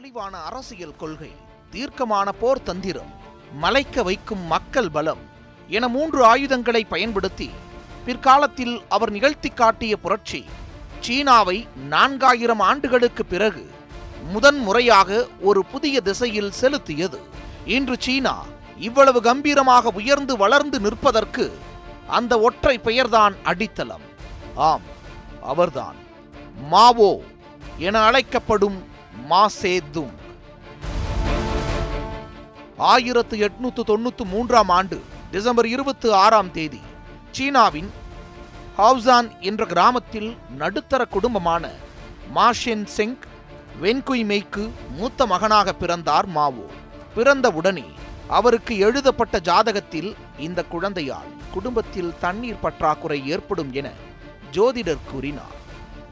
தெளிவான 0.00 0.38
அரசியல் 0.38 0.94
கொள்கை 0.96 1.30
தீர்க்கமான 1.70 2.32
போர் 2.32 2.62
தந்திரம் 2.62 3.10
மலைக்க 3.52 4.02
வைக்கும் 4.02 4.40
மக்கள் 4.40 4.90
பலம் 4.90 5.18
என 5.68 5.88
மூன்று 5.88 6.24
ஆயுதங்களை 6.24 6.84
பயன்படுத்தி 6.84 7.50
பிற்காலத்தில் 8.04 8.82
அவர் 8.88 9.10
நிகழ்த்தி 9.10 9.48
காட்டிய 9.48 9.96
புரட்சி 9.96 10.44
சீனாவை 11.00 11.68
நான்காயிரம் 11.90 12.58
ஆண்டுகளுக்கு 12.58 13.24
பிறகு 13.24 13.70
முதன் 14.32 14.58
முறையாக 14.58 15.26
ஒரு 15.40 15.64
புதிய 15.64 16.00
திசையில் 16.00 16.52
செலுத்தியது. 16.60 17.20
இன்று 17.64 17.96
சீனா 17.98 18.44
இவ்வளவு 18.76 19.22
கம்பீரமாக 19.22 19.90
உயர்ந்து 19.94 20.36
வளர்ந்து 20.36 20.80
நிற்பதற்கு 20.80 21.58
அந்த 22.06 22.40
ஒற்றை 22.40 22.78
பெயர்தான் 22.78 23.36
அடித்தளம். 23.42 24.06
ஆம் 24.54 24.86
அவர்தான். 25.42 25.96
மாவோ 26.68 27.12
என 27.78 27.98
அழைக்கப்படும் 28.00 28.88
மாசேதுங் 29.30 30.16
ஆயிரத்து 32.76 33.36
எட்நூத்து 33.36 33.82
தொண்ணூத்து 33.86 34.24
மூன்றாம் 34.24 34.68
ஆண்டு 34.68 35.00
டிசம்பர் 35.30 35.66
இருபத்தி 35.66 36.12
ஆறாம் 36.12 36.52
தேதி 36.52 36.80
சீனாவின் 37.32 37.90
ஹவுசான் 38.78 39.40
என்ற 39.40 39.66
கிராமத்தில் 39.66 40.36
நடுத்தர 40.56 41.04
குடும்பமான 41.04 41.70
மாஷென் 42.34 42.84
செங் 42.84 43.16
வென்குய்மெய்க்கு 43.82 44.70
மூத்த 44.96 45.26
மகனாக 45.26 45.72
பிறந்தார் 45.72 46.26
மாவோ. 46.26 46.66
பிறந்த 47.14 47.50
உடனே 47.50 47.84
அவருக்கு 48.28 48.78
எழுதப்பட்ட 48.78 49.38
ஜாதகத்தில் 49.38 50.14
இந்த 50.38 50.64
குழந்தையால் 50.64 51.30
குடும்பத்தில் 51.52 52.14
தண்ணீர் 52.20 52.60
பற்றாக்குறை 52.60 53.26
ஏற்படும் 53.26 53.72
என 53.72 53.92
ஜோதிடர் 54.52 55.06
கூறினார். 55.12 55.56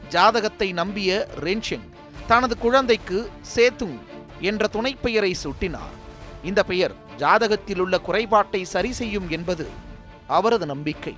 ஜாதகத்தை 0.09 0.71
நம்பிய 0.71 1.27
ரென்ஷெங் 1.41 1.87
தனது 2.29 2.57
குழந்தைக்கு 2.57 3.31
சேத்துங் 3.55 3.99
என்ற 4.39 4.67
துணைப்பெயரை 4.73 5.33
சுட்டினார். 5.43 5.95
இந்த 6.43 6.63
பெயர் 6.63 6.93
ஜாதகத்தில் 7.17 7.79
உள்ள 7.79 7.95
குறைபாட்டை 7.99 8.65
சரி 8.73 8.91
செய்யும் 8.91 9.29
என்பது 9.29 9.67
அவரது 10.27 10.65
நம்பிக்கை. 10.65 11.15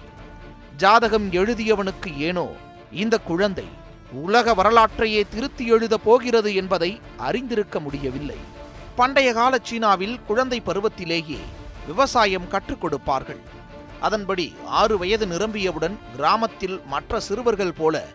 ஜாதகம் 0.78 1.32
எழுதியவனுக்கு 1.32 2.18
ஏனோ 2.18 2.48
இந்த 2.92 3.18
குழந்தை 3.18 3.68
உலக 4.12 4.54
வரலாற்றையே 4.54 5.22
திருத்தி 5.34 5.66
எழுதப் 5.66 6.04
போகிறது 6.04 6.56
என்பதை 6.56 7.02
அறிந்திருக்க 7.18 7.80
முடியவில்லை. 7.80 8.40
பண்டைய 8.96 9.34
கால 9.34 9.58
சீனாவில் 9.64 10.20
குழந்தை 10.28 10.62
பருவத்திலேயே 10.66 11.42
விவசாயம் 11.88 12.48
கற்றுக் 12.48 12.82
கொடுப்பார்கள். 12.82 13.42
அதன்படி 14.00 14.56
ஆறு 14.66 14.98
வயது 14.98 15.26
நிரம்பியவுடன் 15.26 15.98
கிராமத்தில் 16.16 16.82
மற்ற 16.86 17.20
சிறுவர்கள் 17.20 17.78
போல 17.78 18.06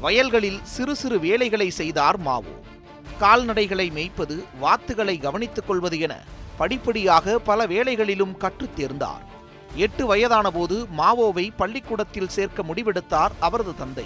வயல்களில் 0.00 0.60
சிறு 0.62 0.96
சிறு 0.96 1.20
வேலைகளை 1.20 1.70
செய்தார் 1.70 2.18
மாவோ. 2.18 2.54
கால்நடைகளை 3.20 3.92
மேய்ப்பது 3.92 4.44
வாத்துகளை 4.60 5.18
கவனித்துக் 5.18 5.66
கொள்வது 5.66 5.98
என 5.98 6.22
படிப்படியாக 6.56 7.38
பல 7.38 7.66
வேலைகளிலும் 7.66 8.36
கற்றுத் 8.36 8.80
தேர்ந்தார். 8.80 9.24
எட்டு 9.74 10.06
வயதான 10.06 10.50
போது 10.50 10.86
மாவோவை 10.98 11.50
பள்ளிக்கூடத்தில் 11.56 12.28
சேர்க்க 12.28 12.62
முடிவெடுத்தார் 12.62 13.30
அவரது 13.40 13.74
தந்தை. 13.74 14.04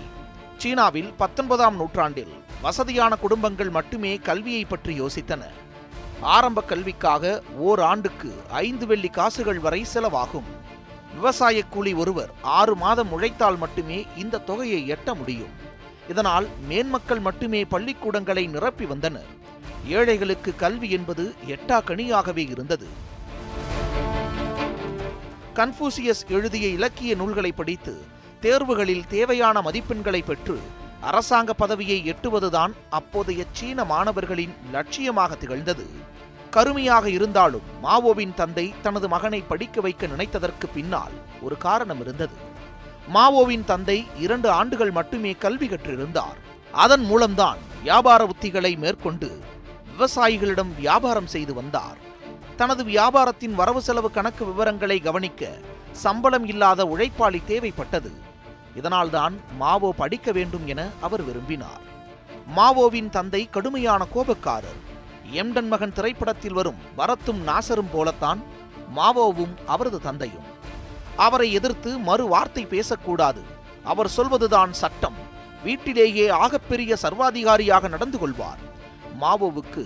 சீனாவில் 0.58 1.12
பத்தொன்பதாம் 1.16 1.76
நூற்றாண்டில் 1.76 2.32
வசதியான 2.62 3.16
குடும்பங்கள் 3.16 3.70
மட்டுமே 3.70 4.16
கல்வியை 4.16 4.64
பற்றி 4.64 5.00
யோசித்தன. 5.00 5.42
ஆரம்ப 6.20 6.62
கல்விக்காக 6.62 7.42
ஓர் 7.56 7.80
ஆண்டுக்கு 7.80 8.42
ஐந்து 8.50 8.86
வெள்ளி 8.86 9.08
காசுகள் 9.08 9.58
வரை 9.58 9.86
செலவாகும். 9.94 10.58
விவசாய 11.14 11.62
கூலி 11.62 11.92
ஒருவர் 11.92 12.30
ஆறு 12.42 12.76
மாதம் 12.76 13.12
உழைத்தால் 13.12 13.56
மட்டுமே 13.56 14.06
இந்த 14.16 14.38
தொகையை 14.38 14.92
எட்ட 14.92 15.14
முடியும். 15.14 15.68
இதனால் 16.12 16.46
மேன்மக்கள் 16.68 17.22
மட்டுமே 17.26 17.60
பள்ளிக்கூடங்களை 17.74 18.44
நிரப்பி 18.54 18.86
வந்தனர். 18.92 19.30
ஏழைகளுக்கு 19.96 20.50
கல்வி 20.62 20.88
என்பது 20.96 21.24
எட்டா 21.54 21.78
கனியாகவே 21.88 22.44
இருந்தது. 22.54 22.88
கன்ஃபூசியஸ் 25.58 26.22
எழுதிய 26.28 26.66
இலக்கிய 26.76 27.14
நூல்களை 27.20 27.52
படித்து 27.52 27.94
தேர்வுகளில் 28.44 29.06
தேவையான 29.14 29.56
மதிப்பெண்களை 29.60 30.20
பெற்று 30.24 30.56
அரசாங்க 31.08 31.50
பதவியை 31.62 31.98
எட்டுவதுதான் 32.12 32.72
அப்போதைய 32.98 33.42
சீன 33.52 33.84
மாணவர்களின் 33.84 34.54
லட்சியமாக 34.74 35.38
திகழ்ந்தது. 35.42 35.86
கருமையாக 36.50 37.06
இருந்தாலும் 37.10 37.66
மாவோவின் 37.84 38.34
தந்தை 38.34 38.66
தனது 38.82 39.08
மகனை 39.08 39.40
படிக்க 39.50 39.80
வைக்க 39.80 40.06
நினைத்ததற்கு 40.06 40.66
பின்னால் 40.74 41.16
ஒரு 41.42 41.56
காரணம் 41.66 42.00
இருந்தது. 42.00 42.36
மாவோவின் 43.14 43.64
தந்தை 43.64 44.06
இரண்டு 44.16 44.50
ஆண்டுகள் 44.50 44.90
மட்டுமே 44.90 45.32
கல்வி 45.32 45.66
கற்றிருந்தார். 45.66 46.38
அதன் 46.72 47.04
மூலம்தான் 47.04 47.58
வியாபார 47.82 48.26
உத்திகளை 48.26 48.78
மேற்கொண்டு 48.78 49.40
விவசாயிகளிடம் 49.90 50.74
வியாபாரம் 50.76 51.26
செய்து 51.26 51.54
வந்தார். 51.54 51.98
தனது 52.56 52.84
வியாபாரத்தின் 52.84 53.54
வரவு 53.54 53.82
செலவு 53.82 54.10
கணக்கு 54.10 54.44
விவரங்களை 54.44 54.98
கவனிக்க 55.00 55.52
சம்பளம் 55.92 56.46
இல்லாத 56.46 56.84
உழைப்பாளி 56.84 57.40
தேவைப்பட்டது. 57.48 58.12
இதனால்தான் 58.74 59.34
மாவோ 59.58 59.92
படிக்க 59.96 60.32
வேண்டும் 60.32 60.66
என 60.66 60.88
அவர் 61.00 61.22
விரும்பினார். 61.22 61.82
மாவோவின் 62.56 63.10
தந்தை 63.10 63.48
கடுமையான 63.50 64.06
கோபக்காரர். 64.14 64.80
எம்டன் 65.32 65.68
மகன் 65.68 65.92
திரைப்படத்தில் 65.92 66.52
வரும் 66.52 66.80
பரத்தும் 66.98 67.42
நாசரும் 67.46 67.92
போலத்தான் 67.92 68.42
மாவோவும் 68.96 69.54
அவரது 69.66 70.00
தந்தையும். 70.00 70.49
அவரை 71.26 71.48
எதிர்த்து 71.58 71.90
மறு 72.08 72.24
வார்த்தை 72.32 72.64
பேசக்கூடாது. 72.74 73.42
அவர் 73.92 74.14
சொல்வதுதான் 74.16 74.72
சட்டம். 74.82 75.18
வீட்டிலேயே 75.64 76.26
ஆகப்பெரிய 76.42 76.92
சர்வாதிகாரியாக 77.02 77.88
நடந்து 77.94 78.18
கொள்வார். 78.18 78.60
மாவோவுக்கு 79.22 79.84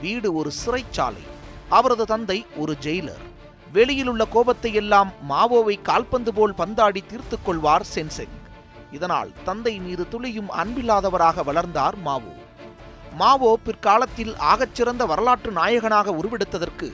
வீடு 0.00 0.28
ஒரு 0.40 0.50
சிறைச்சாலை. 0.60 1.24
அவரது 1.78 2.04
தந்தை 2.06 2.38
ஒரு 2.56 2.74
ஜெயிலர். 2.84 3.24
வெளியில் 3.72 4.10
உள்ள 4.12 4.24
கோபத்தை 4.34 4.70
எல்லாம் 4.80 5.10
மாவோவை 5.30 5.76
கால்பந்து 5.82 6.32
போல் 6.34 6.54
பந்தாடி 6.58 7.00
தீர்த்து 7.06 7.36
கொள்வார் 7.42 7.86
சென்செங். 7.94 8.36
இதனால் 8.92 9.30
தந்தை 9.44 9.74
மீது 9.86 10.04
துளியும் 10.08 10.50
அன்பில்லாதவராக 10.62 11.44
வளர்ந்தார் 11.44 11.96
மாவோ. 12.06 12.34
மாவோ 13.20 13.50
பிற்காலத்தில் 13.64 14.32
ஆகச்சிறந்த 14.50 15.02
வரலாற்று 15.10 15.50
நாயகனாக 15.58 16.14
உருவெடுத்ததற்கு 16.20 16.88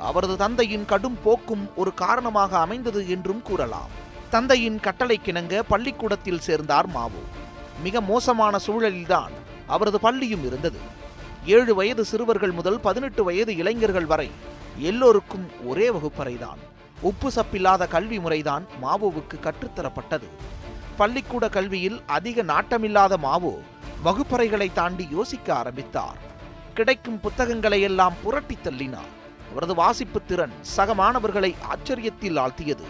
அவரது 0.00 0.36
தந்தையின் 0.36 0.84
கடும் 0.84 1.18
போக்கும் 1.22 1.70
ஒரு 1.76 1.94
காரணமாக 1.94 2.58
அமைந்தது 2.58 3.10
என்றும் 3.10 3.42
கூறலாம். 3.42 3.90
தந்தையின் 4.30 4.80
கட்டளைக்கிணங்க 4.82 5.62
பள்ளிக்கூடத்தில் 5.68 6.40
சேர்ந்தார் 6.40 6.86
மாவோ. 6.86 7.22
மிக 7.82 8.00
மோசமான 8.00 8.58
சூழலில்தான் 8.66 9.34
அவரது 9.66 10.00
பள்ளியும் 10.00 10.46
இருந்தது. 10.46 10.78
ஏழு 11.46 11.74
வயது 11.74 12.04
சிறுவர்கள் 12.04 12.50
முதல் 12.50 12.80
பதினெட்டு 12.80 13.24
வயது 13.24 13.56
இளைஞர்கள் 13.56 14.06
வரை 14.06 14.30
எல்லோருக்கும் 14.78 15.46
ஒரே 15.64 15.90
வகுப்பறைதான். 15.90 16.60
உப்பு 17.00 17.30
சப்பில்லாத 17.36 17.88
கல்வி 17.88 18.18
முறைதான் 18.18 18.66
மாவோவுக்கு 18.82 19.36
கற்றுத்தரப்பட்டது. 19.42 20.28
பள்ளிக்கூட 20.96 21.48
கல்வியில் 21.48 22.02
அதிக 22.06 22.42
நாட்டமில்லாத 22.42 23.16
மாவோ 23.16 23.54
வகுப்பறைகளை 24.02 24.70
தாண்டி 24.72 25.08
யோசிக்க 25.10 25.54
ஆரம்பித்தார். 25.54 26.18
கிடைக்கும் 26.74 27.20
புத்தகங்களை 27.20 27.80
எல்லாம் 27.80 28.12
புரட்டி 28.22 28.58
தள்ளினார். 28.64 29.18
அவரது 29.50 29.74
வாசிப்பு 29.74 30.24
திறன் 30.24 30.52
சக 30.60 30.94
மாணவர்களை 30.94 31.56
ஆச்சரியத்தில் 31.72 32.38
ஆழ்த்தியது. 32.38 32.84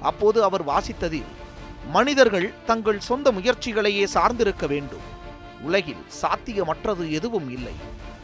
அப்போது 0.00 0.42
அவர் 0.42 0.66
வாசித்ததில் 0.66 1.30
மனிதர்கள் 1.90 2.52
தங்கள் 2.66 3.00
சொந்த 3.00 3.32
முயற்சிகளையே 3.32 4.06
சார்ந்திருக்க 4.14 4.66
வேண்டும். 4.66 5.18
உலகில் 5.60 6.04
சாத்தியமற்றது 6.22 7.10
எதுவும் 7.10 7.50
இல்லை. 7.50 7.72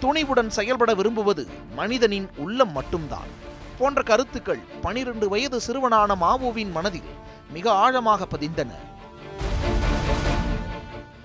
துணிவுடன் 0.01 0.49
செயல்பட 0.49 0.95
விரும்புவது 0.95 1.49
மனிதனின் 1.75 2.31
உள்ளம் 2.37 2.73
மட்டும்தான். 2.73 3.45
போன்ற 3.79 4.03
கருத்துக்கள் 4.03 4.59
பனிரெண்டு 4.81 5.29
வயது 5.29 5.61
சிறுவனான 5.61 6.15
மாவோவின் 6.15 6.71
மனதில் 6.71 7.11
மிக 7.53 7.73
ஆழமாக 7.73 8.27
பதிந்தன. 8.37 8.69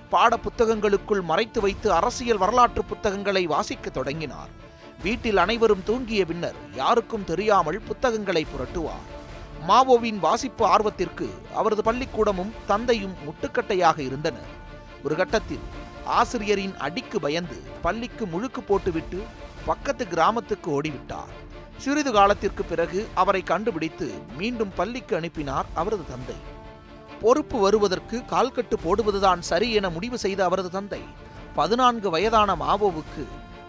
பாட 0.10 0.38
புத்தகங்களுக்குள் 0.38 1.22
மறைத்து 1.22 1.62
வைத்து 1.62 1.92
அரசியல் 1.92 2.38
வரலாற்று 2.38 2.86
புத்தகங்களை 2.86 3.48
வாசிக்கத் 3.48 3.94
தொடங்கினார். 3.94 4.70
வீட்டில் 5.04 5.40
அனைவரும் 5.44 5.86
தூங்கிய 5.90 6.24
பின்னர் 6.30 6.58
யாருக்கும் 6.80 7.28
தெரியாமல் 7.32 7.80
புத்தகங்களை 7.90 8.44
புரட்டுவார். 8.46 9.06
மாவோவின் 9.70 10.20
வாசிப்பு 10.26 10.64
ஆர்வத்திற்கு 10.74 11.28
அவரது 11.60 11.84
பள்ளிக்கூடமும் 11.88 12.56
தந்தையும் 12.72 13.16
முட்டுக்கட்டையாக 13.26 13.98
இருந்தனர். 14.08 14.52
ஒரு 15.06 15.16
கட்டத்தில் 15.22 15.66
ஆசிரியரின் 16.20 16.76
அடிக்கு 16.86 17.18
பயந்து 17.20 17.58
பள்ளிக்கு 17.82 18.26
முழுக்கு 18.26 18.62
போட்டுவிட்டு 18.70 19.20
பக்கத்து 19.66 20.04
கிராமத்துக்கு 20.14 20.70
ஓடிவிட்டார். 20.78 21.34
சிறிது 21.84 22.12
காலத்திற்கு 22.12 22.64
பிறகு 22.64 23.02
அவரை 23.22 23.42
கண்டுபிடித்து 23.52 24.08
மீண்டும் 24.40 24.74
பள்ளிக்கு 24.80 25.16
அனுப்பினார் 25.20 25.70
அவரது 25.74 26.06
தந்தை. 26.12 26.40
பொறுப்பு 27.22 27.58
வருவதற்கு 27.60 28.18
கால்கட்டு 28.32 28.76
போடுவதுதான் 28.86 29.42
சரி 29.50 29.68
என 29.80 29.90
முடிவு 29.90 30.18
செய்த 30.26 30.40
அவரது 30.48 30.70
தந்தை 30.78 31.02
பதினான்கு 31.56 32.10
வயதான 32.10 32.56
மாவோவுக்கு 32.56 33.24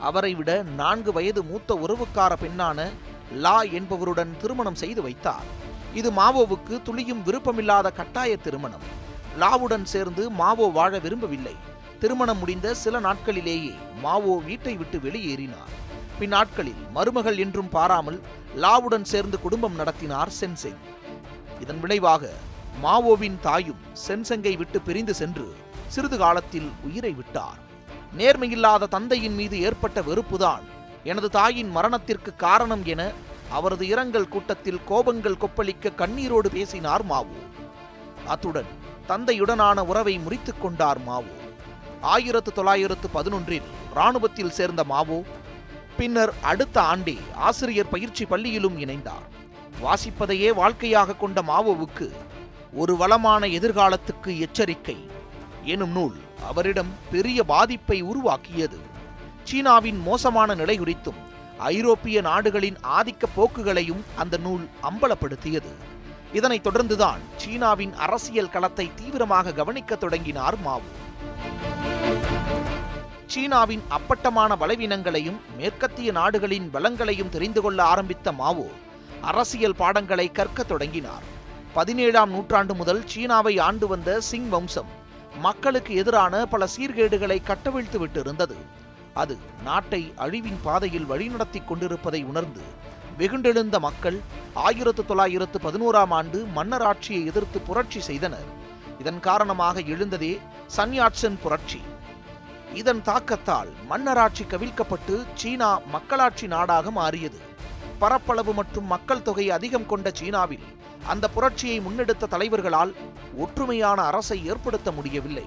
அவரை 0.09 0.33
விட 0.35 0.51
நான்கு 0.81 1.11
வயது 1.17 1.43
மூத்த 1.51 1.75
உறவுக்கார 1.85 2.33
பெண்ணான 2.43 2.89
லா 3.45 3.59
என்பவருடன் 3.79 4.33
திருமணம் 4.41 4.81
செய்து 4.83 5.03
வைத்தார். 5.03 5.49
இது 6.01 6.11
மாவோவுக்கு 6.19 6.75
துளியும் 6.87 7.23
விருப்பமில்லாத 7.27 7.91
கட்டாய 7.99 8.33
திருமணம். 8.37 8.87
லாவுடன் 9.43 9.87
சேர்ந்து 9.93 10.23
மாவோ 10.41 10.67
வாழ 10.79 10.99
விரும்பவில்லை. 10.99 11.55
திருமணம் 12.01 12.41
முடிந்த 12.43 12.75
சில 12.83 13.01
நாட்களிலேயே 13.01 13.75
மாவோ 14.05 14.35
வீட்டை 14.49 14.75
விட்டு 14.81 14.99
வெளியேறினார். 14.99 15.73
பின்னாட்களில் 16.19 16.83
மருமகள் 16.97 17.39
என்றும் 17.45 17.71
பாராமல் 17.77 18.19
லாவுடன் 18.65 19.07
சேர்ந்து 19.13 19.37
குடும்பம் 19.45 19.79
நடத்தினார் 19.81 20.33
சென்செங். 20.41 20.81
இதன் 21.65 21.81
விளைவாக 21.85 22.33
மாவோவின் 22.85 23.39
தாயும் 23.47 23.83
சென்செங்கை 24.07 24.55
விட்டு 24.61 24.81
பிரிந்து 24.81 25.15
சென்று 25.21 25.47
சிறிது 25.95 26.17
காலத்தில் 26.25 26.69
உயிரை 26.89 27.13
விட்டார். 27.19 27.61
நேர்மையில்லாத 28.19 28.89
தந்தையின் 28.89 29.35
மீது 29.35 29.61
ஏற்பட்ட 29.61 30.01
வெறுப்புதான். 30.01 30.65
எனது 31.05 31.29
தாயின் 31.31 31.71
மரணத்திற்கு 31.71 32.37
காரணம் 32.37 32.85
என 32.85 33.11
அவரது 33.51 33.87
இரங்கல் 33.87 34.29
கூட்டத்தில் 34.29 34.81
கோபங்கள் 34.89 35.41
கொப்பளிக்க 35.41 35.93
கண்ணீரோடு 35.97 36.49
பேசினார் 36.49 37.05
மாவோ. 37.05 37.39
அத்துடன் 38.27 38.71
தந்தையுடனான 39.09 39.81
உறவை 39.81 40.19
முறித்துக் 40.19 40.61
கொண்டார் 40.61 40.99
மாவோ. 40.99 41.35
ஆயிரத்து 42.01 42.53
தொள்ளாயிரத்து 42.53 43.09
பதினொன்றில் 43.15 43.69
இராணுவத்தில் 43.93 44.51
சேர்ந்த 44.51 44.85
மாவோ 44.85 45.23
பின்னர் 45.97 46.33
அடுத்த 46.43 46.81
ஆண்டே 46.81 47.19
ஆசிரியர் 47.35 47.89
பயிற்சி 47.89 48.25
பள்ளியிலும் 48.25 48.79
இணைந்தார். 48.81 49.27
வாசிப்பதையே 49.83 50.55
வாழ்க்கையாக 50.55 51.15
கொண்ட 51.15 51.43
மாவோவுக்கு 51.43 52.11
ஒரு 52.73 52.97
வளமான 52.97 53.47
எதிர்காலத்துக்கு 53.47 54.39
எச்சரிக்கை. 54.39 54.97
எனும் 55.65 55.91
நூல் 55.91 56.17
அவரிடம் 56.49 56.95
பெரிய 57.11 57.45
பாதிப்பை 57.45 58.01
உருவாக்கியது. 58.01 58.79
சீனாவின் 59.45 60.03
மோசமான 60.03 60.55
நிலை 60.55 60.81
குறித்தும் 60.81 61.21
ஐரோப்பிய 61.59 62.21
நாடுகளின் 62.21 62.77
ஆதிக்க 62.83 63.23
போக்குகளையும் 63.37 64.03
அந்த 64.17 64.37
நூல் 64.37 64.69
அம்பலப்படுத்தியது. 64.83 65.73
இதனைத் 66.33 66.67
தொடர்ந்துதான் 66.67 67.19
சீனாவின் 67.37 67.93
அரசியல் 67.93 68.51
களத்தை 68.51 68.91
தீவிரமாக 68.95 69.53
கவனிக்கத் 69.53 70.01
தொடங்கினார் 70.01 70.61
மாவோ. 70.61 70.91
சீனாவின் 73.27 73.83
அப்பட்டமான 73.89 74.57
பலவீனங்களையும் 74.57 75.41
மேற்கத்திய 75.57 76.13
நாடுகளின் 76.13 76.71
பலங்களையும் 76.75 77.29
தெரிந்து 77.29 77.61
கொள்ள 77.61 77.85
ஆரம்பித்த 77.85 78.33
மாவோ 78.33 78.67
அரசியல் 79.21 79.77
பாடங்களை 79.77 80.31
கற்கத் 80.31 80.69
தொடங்கினார். 80.69 81.23
பதினேழாம் 81.73 82.31
நூற்றாண்டு 82.31 82.75
முதல் 82.75 83.03
சீனாவை 83.07 83.59
ஆண்டு 83.59 83.87
வந்த 83.87 84.21
சிங் 84.21 84.49
வம்சம் 84.49 85.01
மக்களுக்கு 85.41 85.95
எதிரான 85.95 86.47
பல 86.47 86.69
சீர்கேடுகளை 86.77 87.43
கட்டவிழ்த்து 87.43 88.07
விட்டிருந்தது. 88.07 88.57
அது 89.15 89.39
நாட்டை 89.65 90.13
அழிவின் 90.17 90.59
பாதையில் 90.63 91.11
வழிநடத்தி 91.11 91.65
கொண்டிருப்பதை 91.65 92.25
உணர்ந்து 92.25 92.61
வெகுண்டெழுந்த 93.19 93.79
மக்கள் 93.79 94.21
ஆயிரத்து 94.55 95.05
தொள்ளாயிரத்து 95.05 95.59
பதினோராம் 95.59 96.11
ஆண்டு 96.11 96.45
மன்னர் 96.45 96.83
ஆட்சியை 96.83 97.27
எதிர்த்து 97.27 97.61
புரட்சி 97.61 98.01
செய்தனர். 98.01 98.45
இதன் 98.99 99.21
காரணமாக 99.21 99.81
எழுந்ததே 99.81 100.41
சன்யாட்சன் 100.77 101.39
புரட்சி. 101.43 101.81
இதன் 102.75 103.03
தாக்கத்தால் 103.03 103.69
மன்னராட்சி 103.91 104.45
கவிழ்க்கப்பட்டு 104.51 105.27
சீனா 105.35 105.81
மக்களாட்சி 105.87 106.47
நாடாக 106.47 106.91
மாறியது. 106.91 107.39
பரப்பளவு 107.99 108.53
மற்றும் 108.53 108.85
மக்கள் 108.85 109.23
தொகை 109.23 109.51
அதிகம் 109.51 109.87
கொண்ட 109.87 110.11
சீனாவில் 110.11 110.81
அந்த 111.07 111.29
புரட்சியை 111.29 111.81
முன்னெடுத்த 111.81 112.27
தலைவர்களால் 112.27 112.95
ஒற்றுமையான 113.39 113.95
அரசை 113.95 114.47
ஏற்படுத்த 114.47 114.93
முடியவில்லை. 114.93 115.47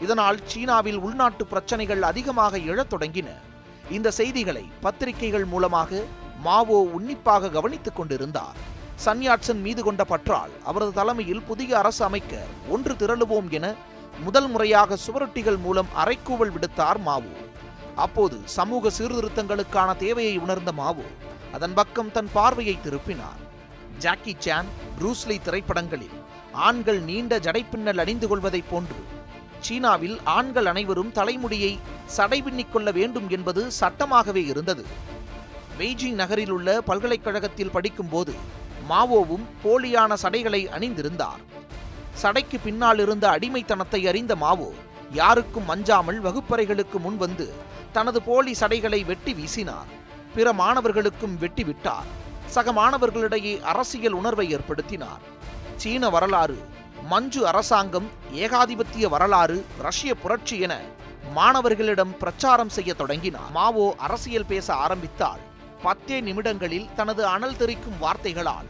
இதனால் 0.00 0.38
சீனாவில் 0.44 0.98
உள்நாட்டு 0.98 1.46
பிரச்சனைகள் 1.46 2.02
அதிகமாக 2.02 2.58
எழத் 2.58 2.94
தொடங்கின. 2.94 3.26
இந்த 3.90 4.10
செய்திகளை 4.10 4.64
பத்திரிகைகள் 4.80 5.44
மூலமாக 5.44 6.02
மாவோ 6.42 6.80
உன்னிப்பாக 6.80 7.48
கவனித்துக் 7.48 7.96
கொண்டிருந்தார். 7.96 8.56
சன்யாட்சன் 9.04 9.60
மீது 9.60 9.82
கொண்ட 9.82 10.04
பற்றால் 10.04 10.50
அவரது 10.64 10.92
தலைமையில் 10.92 11.42
புதிய 11.42 11.78
அரசு 11.78 12.04
அமைக்க 12.04 12.42
ஒன்று 12.68 12.94
திரளுவோம் 12.94 13.50
என 13.50 13.74
முதல் 14.24 14.48
முறையாக 14.48 14.96
சுவரொட்டிகள் 14.96 15.58
மூலம் 15.58 15.86
அறைக்கூவல் 16.04 16.54
விடுத்தார் 16.56 16.98
மாவோ. 16.98 17.34
அப்போது 17.94 18.40
சமூக 18.44 18.90
சீர்திருத்தங்களுக்கான 18.98 19.96
தேவையை 19.96 20.38
உணர்ந்த 20.38 20.72
மாவோ 20.72 21.02
அதன் 21.52 21.74
பக்கம் 21.74 22.12
தன் 22.12 22.28
பார்வையை 22.32 22.78
திருப்பினார். 22.84 23.42
ஜாக்கி 23.98 24.36
சான் 24.38 24.66
ப்ரூஸ்லி 24.98 25.36
திரைப்படங்களில் 25.42 26.16
ஆண்கள் 26.52 27.00
நீண்ட 27.00 27.38
ஜடைப்பின்னல் 27.38 27.98
அணிந்து 27.98 28.28
கொள்வதைப் 28.28 28.70
போன்று. 28.70 29.00
சீனாவில் 29.60 30.16
ஆண்கள் 30.24 30.66
அனைவரும் 30.66 31.12
தலைமுடியை 31.12 31.78
சடை 32.06 32.42
பின்னிக்கொள்ள 32.42 32.92
வேண்டும் 32.92 33.28
என்பது 33.28 33.70
சட்டமாகவே 33.80 34.42
இருந்தது. 34.46 34.84
பெய்ஜிங் 35.78 36.18
நகரில் 36.22 36.50
உள்ள 36.50 36.80
பல்கலைக்கழகத்தில் 36.80 37.70
படிக்கும்போது 37.70 38.34
மாவோவும் 38.90 39.46
போலியான 39.64 40.14
சடைகளை 40.14 40.68
அணிந்திருந்தார். 40.68 41.40
சடைக்கு 42.22 42.58
பின்னால் 42.64 42.98
இருந்த 42.98 43.28
அடிமைத்தனத்தை 43.28 44.06
அறிந்த 44.06 44.36
மாவோ 44.36 44.70
யாருக்கும் 45.12 45.68
அஞ்சாமல் 45.68 46.22
வகுப்பறைகளுக்கு 46.22 46.98
முன் 46.98 47.16
வந்து 47.16 47.52
தனது 47.92 48.22
போலி 48.22 48.52
சடைகளை 48.52 49.04
வெட்டி 49.04 49.34
வீசினார். 49.34 49.90
பிற 50.34 50.52
மாணவர்களுக்கும் 50.52 51.38
வெட்டி 51.38 51.64
விட்டார். 51.64 52.08
சக 52.54 52.72
மாணவர்களிடையே 52.72 53.54
அரசியல் 53.72 54.16
உணர்வை 54.18 54.46
ஏற்படுத்தினார். 54.56 55.22
சீன 55.76 56.08
வரலாறு 56.08 56.56
மஞ்சு 57.10 57.40
அரசாங்கம் 57.46 58.06
ஏகாதிபத்திய 58.44 59.08
வரலாறு 59.14 59.56
ரஷ்ய 59.86 60.12
புரட்சி 60.14 60.56
என 60.66 60.74
மாணவர்களிடம் 61.34 62.14
பிரச்சாரம் 62.22 62.72
செய்ய 62.76 62.90
தொடங்கினார். 62.94 63.50
மாவோ 63.58 63.86
அரசியல் 64.06 64.48
பேச 64.52 64.74
ஆரம்பித்தால் 64.84 65.42
பத்தே 65.82 66.18
நிமிடங்களில் 66.20 66.88
தனது 66.94 67.22
அனல் 67.26 67.58
தெறிக்கும் 67.60 68.00
வார்த்தைகளால் 68.00 68.68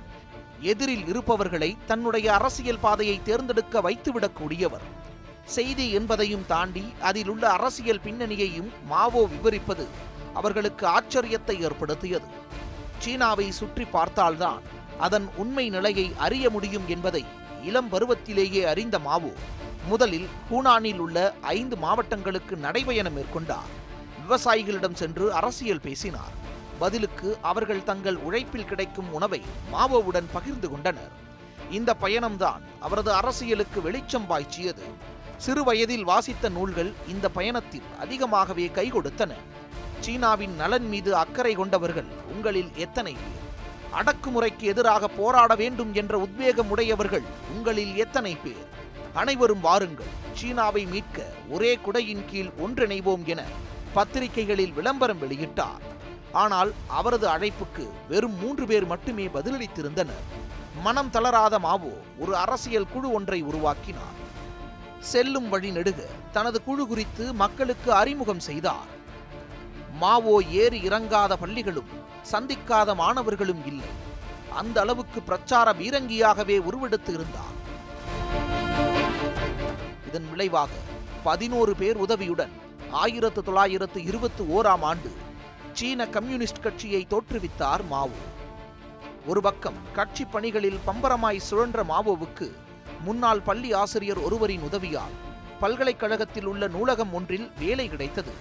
எதிரில் 0.73 1.07
இருப்பவர்களை 1.07 1.71
தன்னுடைய 1.87 2.27
அரசியல் 2.35 2.83
பாதையை 2.85 3.17
தேர்ந்தெடுக்க 3.23 3.81
வைத்துவிடக்கூடியவர். 3.81 4.87
செய்தி 5.57 5.87
என்பதையும் 5.91 6.47
தாண்டி 6.47 6.85
அதில் 7.01 7.29
உள்ள 7.29 7.45
அரசியல் 7.59 8.05
பின்னணியையும் 8.05 8.71
மாவோ 8.93 9.23
விவரிப்பது 9.35 9.87
அவர்களுக்கு 10.35 10.85
ஆச்சரியத்தை 10.87 11.57
ஏற்படுத்தியது. 11.67 12.29
சீனாவை 12.99 13.51
சுற்றி 13.51 13.85
பார்த்தால்தான் 13.85 14.63
அதன் 14.99 15.29
உண்மை 15.37 15.71
நிலையை 15.71 16.13
அறிய 16.17 16.51
முடியும் 16.51 16.87
என்பதை 16.89 17.25
இளம் 17.63 17.93
பருவத்திலேயே 17.93 18.63
அறிந்த 18.63 18.99
மாவோ 18.99 19.33
முதலில் 19.89 20.29
ஹூனானில் 20.51 20.99
உள்ள 20.99 21.35
ஐந்து 21.41 21.77
மாவட்டங்களுக்கு 21.77 22.57
நடைபயணம் 22.57 23.17
மேற்கொண்டார். 23.17 23.71
விவசாயிகளிடம் 24.23 24.95
சென்று 24.95 25.33
அரசியல் 25.33 25.81
பேசினார். 25.81 26.35
பதிலுக்கு 26.79 27.39
அவர்கள் 27.43 27.85
தங்கள் 27.85 28.17
உழைப்பில் 28.17 28.65
கிடைக்கும் 28.65 29.13
உணவை 29.13 29.43
மாவோவுடன் 29.73 30.29
பகிர்ந்து 30.33 30.71
கொண்டனர். 30.71 31.13
இந்த 31.71 31.95
பயணம்தான் 31.95 32.63
அவரது 32.81 33.13
அரசியலுக்கு 33.13 33.83
வெளிச்சம் 33.83 34.31
பாய்ச்சியது. 34.31 34.87
சிறு 35.37 35.65
வயதில் 35.65 36.05
வாசித்த 36.05 36.49
நூல்கள் 36.49 36.93
இந்த 37.09 37.29
பயணத்தில் 37.29 37.87
அதிகமாகவே 38.01 38.71
கை 38.71 38.93
கொடுத்தன. 38.93 39.33
சீனாவின் 40.01 40.55
நலன் 40.55 40.89
மீது 40.89 41.17
அக்கறை 41.17 41.55
கொண்டவர்கள் 41.55 42.07
உங்களில் 42.33 42.71
எத்தனை 42.77 43.13
பேர்? 43.13 43.45
அடக்குமுறைக்கு 43.99 44.61
எதிராக 44.61 45.09
போராட 45.09 45.55
வேண்டும் 45.55 45.95
என்ற 45.95 46.19
உத்வேகம் 46.19 46.71
உடையவர்கள் 46.71 47.27
உங்களில் 47.57 47.97
எத்தனை 47.97 48.37
பேர்? 48.37 48.65
அனைவரும் 49.15 49.61
வாருங்கள் 49.61 50.13
சீனாவை 50.33 50.87
மீட்க 50.87 51.27
ஒரே 51.49 51.79
குடையின் 51.87 52.25
கீழ் 52.27 52.51
ஒன்றிணைவோம் 52.65 53.25
என 53.25 53.43
பத்திரிகைகளில் 53.93 54.73
விளம்பரம் 54.73 55.23
வெளியிட்டார். 55.23 55.85
ஆனால் 56.33 56.73
அவரது 56.87 57.29
அழைப்புக்கு 57.29 57.85
வெறும் 58.09 58.39
மூன்று 58.39 58.67
பேர் 58.67 58.87
மட்டுமே 58.87 59.27
பதிலளித்திருந்தனர். 59.27 60.27
மனம் 60.83 61.11
தளராத 61.11 61.59
மாவோ 61.59 61.95
ஒரு 62.19 62.37
அரசியல் 62.37 62.93
குழு 62.93 63.11
ஒன்றை 63.13 63.43
உருவாக்கினார். 63.43 64.19
செல்லும் 65.01 65.49
வழி 65.49 65.71
நெடுக 65.71 66.01
தனது 66.33 66.63
குழு 66.63 66.87
குறித்து 66.87 67.35
மக்களுக்கு 67.35 67.93
அறிமுகம் 67.93 68.41
செய்தார். 68.41 68.95
மாவோ 70.01 70.35
ஏறி 70.63 70.79
இறங்காத 70.89 71.33
பள்ளிகளும் 71.37 71.91
சந்திக்காத 72.33 72.95
மாணவர்களும் 72.95 73.63
இல்லை. 73.67 73.91
அந்த 74.61 74.77
அளவுக்கு 74.81 75.21
பிரச்சார 75.23 75.73
பீரங்கியாகவே 75.73 76.57
உருவெடுத்து 76.69 77.13
இருந்தார். 77.13 77.55
இதன் 80.09 80.29
விளைவாக 80.31 80.71
பதினோரு 81.25 81.75
பேர் 81.77 81.97
உதவியுடன் 81.97 82.55
ஆயிரத்து 82.91 83.43
தொள்ளாயிரத்து 83.43 84.01
இருபத்தி 84.03 84.45
ஓராம் 84.57 84.85
ஆண்டு 84.91 85.11
சீன 85.73 86.07
கம்யூனிஸ்ட் 86.07 86.63
கட்சியை 86.63 87.07
தோற்றுவித்தார் 87.11 87.85
மாவோ. 87.91 88.21
ஒரு 89.27 89.41
பக்கம் 89.41 89.79
கட்சி 89.93 90.25
பணிகளில் 90.25 90.79
பம்பரமாய் 90.87 91.47
சுழன்ற 91.51 91.81
மாவோவுக்கு 91.93 92.49
முன்னாள் 93.05 93.41
பள்ளி 93.41 93.73
ஆசிரியர் 93.73 94.19
ஒருவரின் 94.19 94.63
உதவியால் 94.63 95.17
பல்கலைக்கழகத்தில் 95.61 96.47
உள்ள 96.47 96.69
நூலகம் 96.69 97.13
ஒன்றில் 97.15 97.51
வேலை 97.59 97.89
கிடைத்தது. 97.89 98.35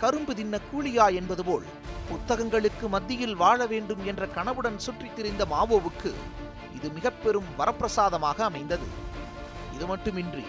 கரும்பு 0.00 0.34
தின்ன 0.34 0.58
கூலியா 0.72 1.14
என்பது 1.14 1.44
போல் 1.44 1.64
புத்தகங்களுக்கு 2.10 2.88
மத்தியில் 2.88 3.36
வாழ 3.36 3.66
வேண்டும் 3.66 4.06
என்ற 4.06 4.26
கனவுடன் 4.26 4.78
சுற்றித் 4.78 5.16
திரிந்த 5.16 5.44
மாவோவுக்கு 5.44 6.12
இது 6.74 6.90
மிக 6.90 7.10
பெரும் 7.10 7.44
வரப்பிரசாதமாக 7.58 8.40
அமைந்தது. 8.40 8.86
இது 9.74 9.86
மட்டுமின்றி 9.86 10.44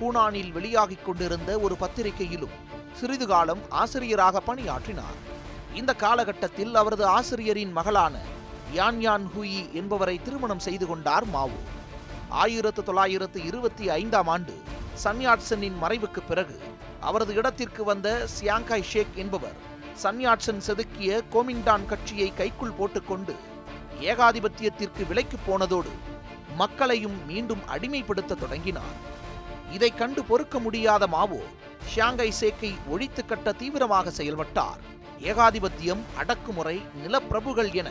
கூனானில் 0.00 0.52
வெளியாகிக் 0.52 1.02
கொண்டிருந்த 1.02 1.58
ஒரு 1.58 1.76
பத்திரிகையிலும் 1.76 2.54
சிறிது 2.92 3.26
காலம் 3.26 3.58
ஆசிரியராக 3.68 4.40
பணியாற்றினார். 4.40 5.18
இந்த 5.74 5.94
காலகட்டத்தில் 5.94 6.74
அவரது 6.74 7.06
ஆசிரியரின் 7.06 7.72
மகளான 7.72 8.18
யான் 8.72 9.00
யான் 9.00 9.30
என்பவரை 9.72 10.22
திருமணம் 10.22 10.58
செய்து 10.58 10.86
கொண்டார் 10.86 11.26
மாவோ. 11.26 11.60
ஆயிரத்து 12.28 12.82
தொள்ளாயிரத்து 12.82 13.44
இருபத்தி 13.44 13.90
ஐந்தாம் 13.90 14.26
ஆண்டு 14.26 14.62
சன்யாட்சனின் 15.04 15.76
மறைவுக்கு 15.82 16.18
பிறகு 16.28 16.60
அவரது 17.08 17.32
இடத்திற்கு 17.40 17.82
வந்த 17.90 18.08
சியாங்காய் 18.34 18.88
ஷேக் 18.90 19.16
என்பவர் 19.22 19.58
சன்யாட்சன் 20.02 20.62
செதுக்கிய 20.66 21.20
கோமிங்டான் 21.34 21.86
கட்சியை 21.90 22.28
கைக்குள் 22.40 22.76
போட்டுக்கொண்டு 22.78 23.34
ஏகாதிபத்தியத்திற்கு 24.12 25.02
விலைக்கு 25.10 25.38
போனதோடு 25.48 25.92
மக்களையும் 26.60 27.18
மீண்டும் 27.26 27.62
அடிமைப்படுத்த 27.74 28.38
தொடங்கினார். 28.42 28.96
இதை 29.76 29.90
கண்டு 30.00 30.22
பொறுக்க 30.30 30.58
முடியாத 30.64 31.06
மாவோ 31.14 31.40
ஷியாங்கை 31.90 32.28
சேக்கை 32.40 32.70
ஒழித்து 32.92 33.22
கட்ட 33.24 33.52
தீவிரமாக 33.60 34.10
செயல்பட்டார். 34.18 34.80
ஏகாதிபத்தியம் 35.30 36.02
அடக்குமுறை 36.20 36.76
நிலப்பிரபுகள் 37.02 37.70
என 37.80 37.90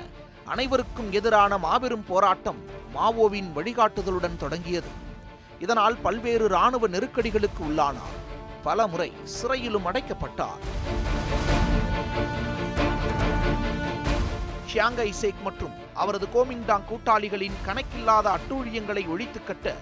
அனைவருக்கும் 0.53 1.09
எதிரான 1.19 1.57
மாபெரும் 1.65 2.05
போராட்டம் 2.09 2.59
மாவோவின் 2.95 3.49
வழிகாட்டுதலுடன் 3.57 4.41
தொடங்கியது. 4.43 4.91
இதனால் 5.59 5.97
பல்வேறு 6.05 6.45
இராணுவ 6.53 6.87
நெருக்கடிகளுக்கு 6.87 7.61
உள்ளானார். 7.69 8.17
பல 8.65 8.85
முறை 8.91 9.07
சிறையிலும் 9.33 9.87
அடைக்கப்பட்டார். 9.89 10.61
ஷியாங்கை 14.69 15.07
சேக் 15.21 15.41
மற்றும் 15.47 15.73
அவரது 16.01 16.27
கோமிங்டாங் 16.35 16.85
கூட்டாளிகளின் 16.91 17.57
கணக்கில்லாத 17.65 18.27
அட்டூழியங்களை 18.37 19.03
ஒழித்து 19.13 19.39
கட்ட 19.43 19.75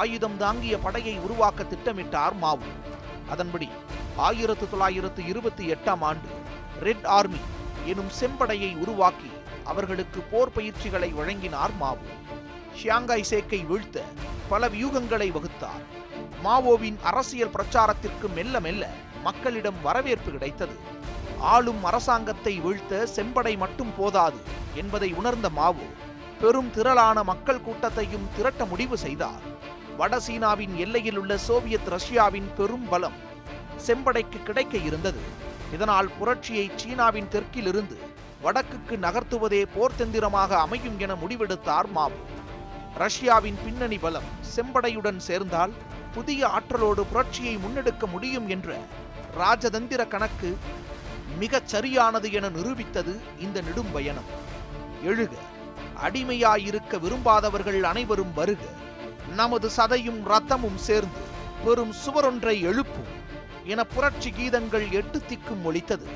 ஆயுதம் 0.00 0.36
தாங்கிய 0.42 0.74
படையை 0.86 1.14
உருவாக்க 1.26 1.64
திட்டமிட்டார் 1.72 2.36
மாவு 2.42 2.70
அதன்படி 3.34 3.68
ஆயிரத்து 4.26 4.66
தொள்ளாயிரத்து 4.72 5.22
இருபத்தி 5.32 5.64
எட்டாம் 5.74 6.02
ஆண்டு 6.10 6.28
ரெட் 6.86 7.06
ஆர்மி 7.18 7.42
எனும் 7.92 8.12
செம்படையை 8.20 8.72
உருவாக்கி 8.84 9.30
அவர்களுக்கு 9.72 10.20
போர் 10.32 10.54
பயிற்சிகளை 10.58 11.10
வழங்கினார் 11.20 11.76
மாவு 11.82 12.10
ஷியாங்காய் 12.80 13.30
சேக்கை 13.30 13.62
வீழ்த்த 13.70 14.02
பல 14.48 14.68
வியூகங்களை 14.74 15.30
வகுத்தார். 15.36 15.84
மாவோவின் 16.44 16.98
அரசியல் 17.02 17.54
பிரச்சாரத்திற்கு 17.54 18.28
மெல்ல 18.34 18.60
மெல்ல 18.60 18.90
மக்களிடம் 19.22 19.78
வரவேற்பு 19.82 20.30
கிடைத்தது. 20.30 20.76
ஆளும் 21.40 21.84
அரசாங்கத்தை 21.84 22.54
வீழ்த்த 22.58 23.06
செம்படை 23.16 23.56
மட்டும் 23.56 23.92
போதாது 23.96 24.40
என்பதை 24.74 25.12
உணர்ந்த 25.12 25.48
மாவோ 25.48 25.86
பெரும் 26.40 26.70
திரளான 26.70 27.22
மக்கள் 27.22 27.60
கூட்டத்தையும் 27.60 28.28
திரட்ட 28.36 28.64
முடிவு 28.64 28.98
செய்தார். 28.98 29.44
வட 29.96 30.20
சீனாவின் 30.20 30.76
எல்லையில் 30.76 31.18
உள்ள 31.18 31.36
சோவியத் 31.38 31.88
ரஷ்யாவின் 31.88 32.50
பெரும் 32.56 32.88
பலம் 32.88 33.16
செம்படைக்கு 33.86 34.42
கிடைக்க 34.42 34.76
இருந்தது. 34.78 35.20
இதனால் 35.74 36.10
புரட்சியை 36.18 36.70
சீனாவின் 36.76 37.28
தெற்கிலிருந்து 37.28 37.96
வடக்குக்கு 38.42 38.96
நகர்த்துவதே 38.96 39.62
போர்த்தந்திரமாக 39.74 40.50
அமையும் 40.58 40.98
என 40.98 41.14
முடிவெடுத்தார் 41.14 41.88
மாவோ. 41.94 42.20
ரஷ்யாவின் 42.94 43.58
பின்னணி 43.64 43.98
பலம் 43.98 44.28
செம்படையுடன் 44.56 45.16
சேர்ந்தால் 45.16 45.72
புதிய 46.14 46.48
ஆற்றலோடு 46.48 47.04
புரட்சியை 47.04 47.56
முன்னெடுக்க 47.56 48.06
முடியும் 48.06 48.48
என்ற 48.48 48.76
ராஜதந்திர 49.38 50.08
கணக்கு 50.08 50.58
மிகச் 51.38 51.68
சரியானது 51.68 52.32
என 52.32 52.48
நிரூபித்தது 52.48 53.14
இந்த 53.38 53.60
நெடும் 53.60 53.92
பயணம். 53.92 54.28
எழுக 55.04 55.34
அடிமையாயிருக்க 56.06 56.98
விரும்பாதவர்கள் 57.00 57.82
அனைவரும் 57.82 58.34
வருக. 58.34 58.62
நமது 59.34 59.70
சதையும் 59.76 60.20
ரத்தமும் 60.28 60.74
சேர்ந்து 60.74 61.20
பெரும் 61.64 61.94
சுவரொன்றை 62.06 62.60
எழுப்பும் 62.60 63.10
என 63.64 63.84
புரட்சி 63.84 64.30
கீதங்கள் 64.30 64.90
எட்டு 64.90 65.22
திக்கும் 65.28 65.62
ஒலித்தது. 65.62 66.06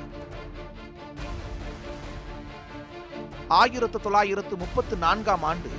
ஆயிரத்து 3.49 4.01
தொள்ளாயிரத்து 4.01 4.57
முப்பத்து 4.57 4.97
நான்காம் 4.97 5.43
ஆண்டு 5.43 5.71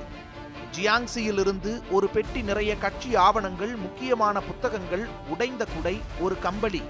ஜியாங்சியிலிருந்து 0.76 1.72
ஒரு 1.92 2.08
பெட்டி 2.08 2.42
நிறைய 2.42 2.78
கட்சி 2.78 3.16
ஆவணங்கள் 3.16 3.74
முக்கியமான 3.76 4.42
புத்தகங்கள் 4.42 5.04
உடைந்த 5.30 5.66
குடை 5.66 5.94
ஒரு 6.20 6.36
கம்பளி 6.40 6.82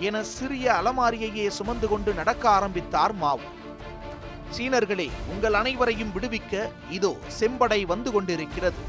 என 0.00 0.22
சிறிய 0.22 0.66
அலமாரியையே 0.72 1.46
சுமந்து 1.46 1.88
கொண்டு 1.88 2.12
நடக்க 2.12 2.48
ஆரம்பித்தார் 2.48 3.14
மாவு. 3.14 3.46
சீனர்களே 4.56 5.08
உங்கள் 5.32 5.52
அனைவரையும் 5.52 6.12
விடுவிக்க 6.14 6.70
இதோ 6.90 7.12
செம்படை 7.40 7.80
வந்து 7.86 8.12
கொண்டிருக்கிறது. 8.12 8.82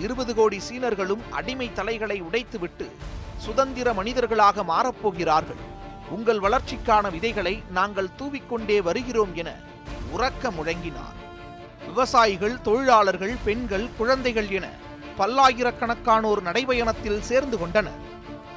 இருபது 0.00 0.34
கோடி 0.34 0.60
சீனர்களும் 0.68 1.24
அடிமை 1.30 1.68
தலைகளை 1.72 2.22
உடைத்துவிட்டு 2.22 2.88
சுதந்திர 3.36 3.92
மனிதர்களாக 3.92 4.64
மாறப்போகிறார்கள். 4.72 5.62
உங்கள் 6.10 6.40
வளர்ச்சிக்கான 6.40 7.10
விதைகளை 7.10 7.62
நாங்கள் 7.70 8.14
தூவிக்கொண்டே 8.18 8.78
வருகிறோம் 8.82 9.34
என 9.34 9.50
உறக்க 10.16 10.50
முழங்கினார். 10.58 11.18
விவசாயிகள் 11.86 12.60
தொழிலாளர்கள் 12.60 13.36
பெண்கள் 13.44 13.88
குழந்தைகள் 13.98 14.48
என 14.48 14.66
பல்லாயிரக்கணக்கானோர் 15.18 16.40
நடைபயணத்தில் 16.42 17.20
சேர்ந்து 17.20 17.58
கொண்டனர். 17.58 18.00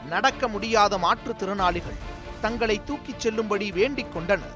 நடக்க 0.09 0.47
முடியாத 0.47 0.97
மாற்றுத்திறனாளிகள் 0.97 1.99
தங்களை 2.41 2.81
தூக்கிச் 2.83 3.19
செல்லும்படி 3.19 3.71
வேண்டிக் 3.71 4.13
கொண்டனர். 4.13 4.55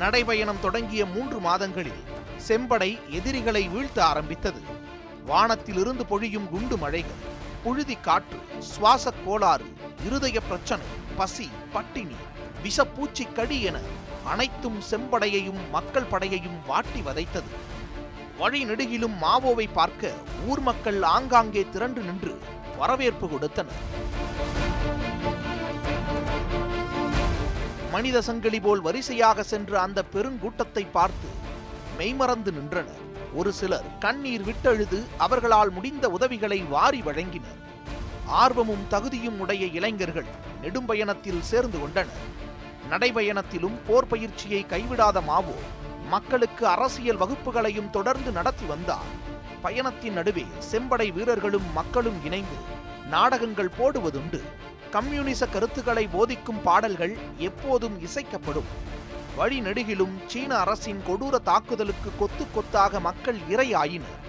நடைபயணம் 0.00 0.60
தொடங்கிய 0.60 1.06
மூன்று 1.06 1.38
மாதங்களில் 1.38 2.02
செம்படை 2.48 3.10
எதிரிகளை 3.10 3.68
வீழ்த்த 3.68 4.04
ஆரம்பித்தது. 4.04 4.60
வானத்திலிருந்து 5.26 6.06
பொழியும் 6.06 6.48
குண்டு 6.50 6.76
மழைகள் 6.76 7.22
புழுதி 7.62 7.96
காற்று 8.00 8.38
சுவாச 8.58 9.12
கோளாறு 9.26 9.64
இருதய 10.06 10.40
பிரச்சனை 10.40 10.86
பசி 11.16 11.50
பட்டினி 11.72 12.16
விஷப்பூச்சி 12.64 13.32
கடி 13.32 13.62
என 13.62 13.78
அனைத்தும் 14.24 14.82
செம்படையையும் 14.90 15.62
மக்கள் 15.70 16.10
படையையும் 16.10 16.58
வாட்டி 16.66 17.00
வதைத்தது. 17.00 17.50
வழி 18.38 18.60
நெடுகிலும் 18.68 19.16
மாவோவை 19.22 19.66
பார்க்க 19.78 20.12
ஊர் 20.48 20.62
மக்கள் 20.68 20.96
ஆங்காங்கே 21.14 21.62
திரண்டு 21.74 22.00
நின்று 22.00 22.32
வரவேற்பு 22.78 23.26
கொடுத்தனர். 23.28 23.82
மனித 27.92 28.20
சங்கிலி 28.28 28.60
போல் 28.60 28.82
வரிசையாக 28.86 29.42
சென்ற 29.52 29.80
அந்த 29.82 30.02
பெருங்கூட்டத்தை 30.14 30.84
பார்த்து 30.96 31.28
மெய்மறந்து 31.98 32.52
நின்றனர். 32.52 33.02
ஒரு 33.34 33.52
சிலர் 33.52 33.86
கண்ணீர் 34.04 34.46
விட்டெழுது 34.48 34.98
அவர்களால் 35.26 35.72
முடிந்த 35.76 36.08
உதவிகளை 36.16 36.60
வாரி 36.74 37.02
வழங்கினர். 37.02 37.60
ஆர்வமும் 38.42 38.84
தகுதியும் 38.88 39.40
உடைய 39.44 39.64
இளைஞர்கள் 39.78 40.28
நெடும்பயணத்தில் 40.64 41.46
சேர்ந்து 41.52 41.80
கொண்டனர். 41.80 42.22
நடைபயணத்திலும் 42.92 43.78
போர் 43.86 44.10
பயிற்சியை 44.12 44.62
கைவிடாத 44.74 45.20
மாவோ 45.30 45.56
மக்களுக்கு 46.08 46.66
அரசியல் 46.66 47.18
வகுப்புகளையும் 47.18 47.90
தொடர்ந்து 47.90 48.30
நடத்தி 48.30 48.64
வந்தார். 48.64 49.22
பயணத்தின் 49.62 50.12
நடுவே 50.12 50.46
செம்படை 50.72 51.12
வீரர்களும் 51.12 51.72
மக்களும் 51.72 52.24
இணைந்து 52.24 52.56
நாடகங்கள் 53.10 53.70
போடுவதுண்டு. 53.78 54.42
கம்யூனிச 54.90 55.46
கருத்துக்களை 55.46 56.06
போதிக்கும் 56.06 56.62
பாடல்கள் 56.62 57.16
எப்போதும் 57.38 58.00
இசைக்கப்படும். 58.02 58.70
வழிநெடுகிலும் 59.38 60.26
சீன 60.26 60.56
அரசின் 60.56 61.02
கொடூர 61.08 61.38
தாக்குதலுக்கு 61.42 62.10
கொத்து 62.18 62.46
கொத்தாக 62.54 63.00
மக்கள் 63.00 63.36
இரையாயினர். 63.50 64.22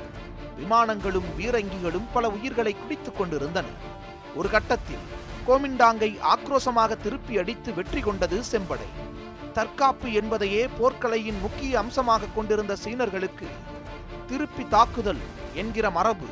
விமானங்களும் 0.59 1.29
வீரங்கிகளும் 1.37 2.07
பல 2.13 2.29
உயிர்களை 2.29 2.75
குடித்துக் 2.75 3.17
கொண்டிருந்தன. 3.17 3.67
ஒரு 4.35 4.49
கட்டத்தில் 4.49 5.23
கோமிண்டாங்கை 5.47 6.19
ஆக்ரோசமாக 6.33 6.97
திருப்பி 6.97 7.37
அடித்து 7.37 7.73
வெற்றி 7.73 7.99
கொண்டது 7.99 8.41
செம்படை. 8.51 9.04
தற்காப்பு 9.57 10.07
என்பதையே 10.19 10.63
போர்க்கலையின் 10.77 11.39
முக்கிய 11.45 11.77
அம்சமாக 11.81 12.29
கொண்டிருந்த 12.35 12.73
சீனர்களுக்கு 12.83 13.47
திருப்பி 14.29 14.63
தாக்குதல் 14.69 15.21
என்கிற 15.53 15.89
மரபு 15.97 16.27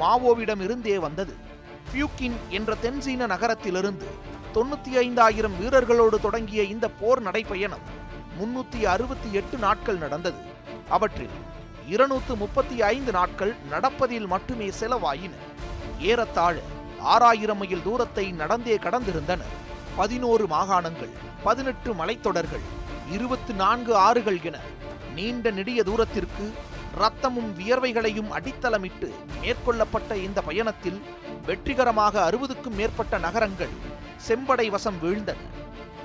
மாவோவிடம் 0.00 0.62
இருந்தே 0.66 0.98
வந்தது. 0.98 1.34
பியூக்கின் 1.92 2.36
என்ற 2.48 2.76
தென்சீன 2.82 3.26
நகரத்திலிருந்து 3.32 4.08
தொண்ணூத்தி 4.54 4.92
ஐந்தாயிரம் 5.06 5.56
வீரர்களோடு 5.60 6.16
தொடங்கிய 6.20 6.62
இந்த 6.74 6.86
போர் 7.00 7.22
நடைபயணம் 7.26 7.84
முன்னூத்தி 8.38 8.80
அறுபத்தி 8.94 9.28
எட்டு 9.32 9.56
நாட்கள் 9.58 10.02
நடந்தது. 10.04 10.42
அவற்றில் 10.88 11.34
இருநூத்து 11.90 12.36
முப்பத்தி 12.42 12.76
ஐந்து 12.94 13.12
நாட்கள் 13.18 13.54
நடப்பதில் 13.70 14.28
மட்டுமே 14.34 14.68
செலவாயின. 14.80 15.34
ஏறத்தாழ 16.10 16.56
ஆறாயிரம் 17.14 17.60
மைல் 17.62 17.82
தூரத்தை 17.82 18.26
நடந்தே 18.42 18.76
கடந்திருந்தனர். 18.76 19.52
பதினோரு 19.96 20.46
மாகாணங்கள் 20.46 21.12
பதினெட்டு 21.42 21.94
மலைத்தொடர்கள் 21.94 22.64
இருபத்து 23.10 23.54
நான்கு 23.54 23.96
ஆறுகள் 23.96 24.40
என 24.44 24.58
நீண்ட 25.14 25.50
நெடிய 25.50 25.82
தூரத்திற்கு 25.82 26.52
ரத்தமும் 26.98 27.50
வியர்வைகளையும் 27.58 28.30
அடித்தளமிட்டு 28.32 29.08
மேற்கொள்ளப்பட்ட 29.40 30.14
இந்த 30.16 30.40
பயணத்தில் 30.40 31.00
வெற்றிகரமாக 31.46 32.30
அறுபதுக்கும் 32.30 32.74
மேற்பட்ட 32.74 33.18
நகரங்கள் 33.18 33.74
செம்படை 34.28 34.70
வசம் 34.70 34.98
வீழ்ந்தன. 35.02 35.36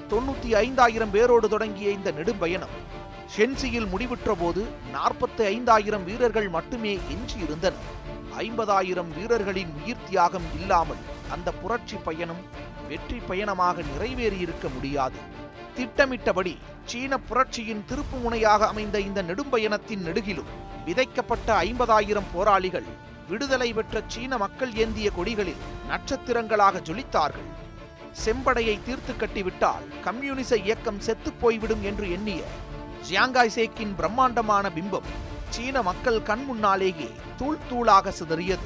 தொண்ணூத்தி 0.10 0.56
ஐந்தாயிரம் 0.56 1.10
பேரோடு 1.10 1.50
தொடங்கிய 1.50 1.92
இந்த 1.92 2.12
நெடும்பயணம் 2.12 2.76
ஷென்சியில் 3.36 3.88
முடிவுற்ற 3.88 4.34
போது 4.36 4.62
நாற்பத்தி 4.94 5.44
ஐந்தாயிரம் 5.44 6.04
வீரர்கள் 6.04 6.50
மட்டுமே 6.50 6.94
எஞ்சியிருந்தனர் 6.94 7.88
ஐம்பதாயிரம் 8.38 9.12
வீரர்களின் 9.18 9.72
உயிர் 9.84 10.06
தியாகம் 10.10 10.48
இல்லாமல் 10.56 11.04
அந்த 11.32 11.52
புரட்சி 11.52 11.96
பயணம் 11.96 12.44
வெற்றி 12.88 13.20
பயணமாக 13.28 13.82
நிறைவேறியிருக்க 13.82 14.74
முடியாது. 14.74 15.20
திட்டமிட்டபடி 15.76 16.58
சீன 16.86 17.20
புரட்சியின் 17.20 17.84
திருப்பு 17.90 18.18
முனையாக 18.24 18.68
அமைந்த 18.68 19.00
இந்த 19.00 19.24
நெடும்பயணத்தின் 19.24 20.06
நெடுகிலும் 20.06 20.52
விதைக்கப்பட்ட 20.86 21.48
ஐம்பதாயிரம் 21.48 22.30
போராளிகள் 22.34 22.88
விடுதலை 23.30 23.74
பெற்ற 23.74 24.02
சீன 24.08 24.38
மக்கள் 24.38 24.74
ஏந்திய 24.74 25.12
கொடிகளில் 25.18 25.64
நட்சத்திரங்களாக 25.90 26.82
ஜொலித்தார்கள். 26.82 27.48
செம்படையை 28.26 28.76
தீர்த்து 28.86 29.14
கட்டிவிட்டால் 29.14 29.86
கம்யூனிச 30.04 30.58
இயக்கம் 30.58 31.00
செத்துப் 31.00 31.40
போய்விடும் 31.40 31.84
என்று 31.84 32.12
எண்ணிய 32.12 32.42
ஜியாங்காய் 33.10 33.56
சேக்கின் 33.56 33.96
பிரம்மாண்டமான 33.96 34.70
பிம்பம் 34.70 35.10
சீன 35.50 35.82
மக்கள் 35.82 36.24
கண் 36.24 36.44
முன்னாலேயே 36.44 37.10
தூள் 37.38 37.58
தூளாக 37.70 38.14
சிதறியது. 38.20 38.66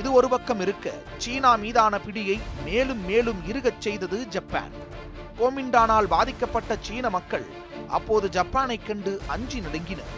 இது 0.00 0.08
ஒரு 0.18 0.28
பக்கம் 0.28 0.60
இருக்க 0.64 0.92
சீனா 1.22 1.50
மீதான 1.62 1.94
பிடியை 1.98 2.36
மேலும் 2.66 3.02
மேலும் 3.08 3.40
இருகச் 3.50 3.82
செய்தது 3.86 4.18
ஜப்பான். 4.34 4.72
கோமிண்டானால் 5.38 6.08
பாதிக்கப்பட்ட 6.14 6.76
சீன 6.86 7.10
மக்கள் 7.16 7.46
அப்போது 7.96 8.26
ஜப்பானை 8.36 8.78
கண்டு 8.86 9.12
அஞ்சி 9.34 9.58
நடுங்கினர். 9.60 10.12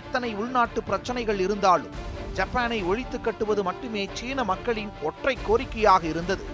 எத்தனை 0.00 0.30
உள்நாட்டு 0.34 0.82
பிரச்சனைகள் 0.82 1.40
இருந்தாலும் 1.46 1.96
ஜப்பானை 2.38 2.78
ஒழித்து 2.90 3.20
கட்டுவது 3.20 3.62
மட்டுமே 3.62 4.08
சீன 4.12 4.44
மக்களின் 4.50 4.92
ஒற்றை 5.02 5.34
கோரிக்கையாக 5.48 6.02
இருந்தது. 6.02 6.46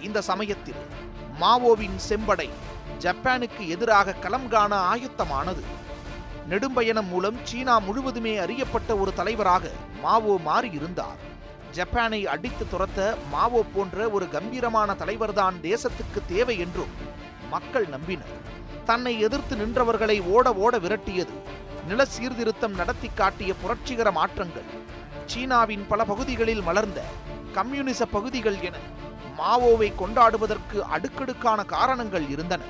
இந்த 0.00 0.20
சமயத்தில் 0.30 0.82
மாவோவின் 1.40 1.98
செம்படை 2.08 2.48
ஜப்பானுக்கு 3.04 3.62
எதிராக 3.74 4.18
களம் 4.24 4.48
காண 4.48 4.72
ஆயத்தமானது. 4.92 5.64
நெடும்பயணம் 6.50 7.10
மூலம் 7.14 7.38
சீனா 7.48 7.78
முழுவதுமே 7.78 8.36
அறியப்பட்ட 8.44 8.96
ஒரு 8.96 9.12
தலைவராக 9.14 9.70
மாவோ 10.02 10.34
மாறியிருந்தார். 10.48 11.20
ஜப்பானை 11.74 12.24
அடித்து 12.24 12.66
துரத்த 12.72 13.14
மாவோ 13.30 13.64
போன்ற 13.74 14.08
ஒரு 14.08 14.28
கம்பீரமான 14.28 14.92
தலைவர்தான் 14.92 15.54
தேசத்துக்கு 15.62 16.20
தேவை 16.26 16.58
என்றும் 16.58 16.92
மக்கள் 17.50 17.86
நம்பினர். 17.86 18.32
தன்னை 18.84 19.20
எதிர்த்து 19.20 19.56
நின்றவர்களை 19.56 20.22
ஓட 20.22 20.54
ஓட 20.54 20.78
விரட்டியது. 20.78 21.34
நில 21.88 22.04
சீர்திருத்தம் 22.04 22.74
நடத்தி 22.74 23.10
காட்டிய 23.14 23.54
புரட்சிகர 23.54 24.10
மாற்றங்கள். 24.10 24.68
சீனாவின் 25.26 25.86
பல 25.88 26.04
பகுதிகளில் 26.04 26.62
மலர்ந்த 26.62 27.02
கம்யூனிச 27.52 28.06
பகுதிகள் 28.06 28.60
என 28.60 28.76
மாவோவை 29.38 29.92
கொண்டாடுவதற்கு 29.94 30.80
அடுக்கடுக்கான 30.80 31.64
காரணங்கள் 31.64 32.28
இருந்தன. 32.28 32.62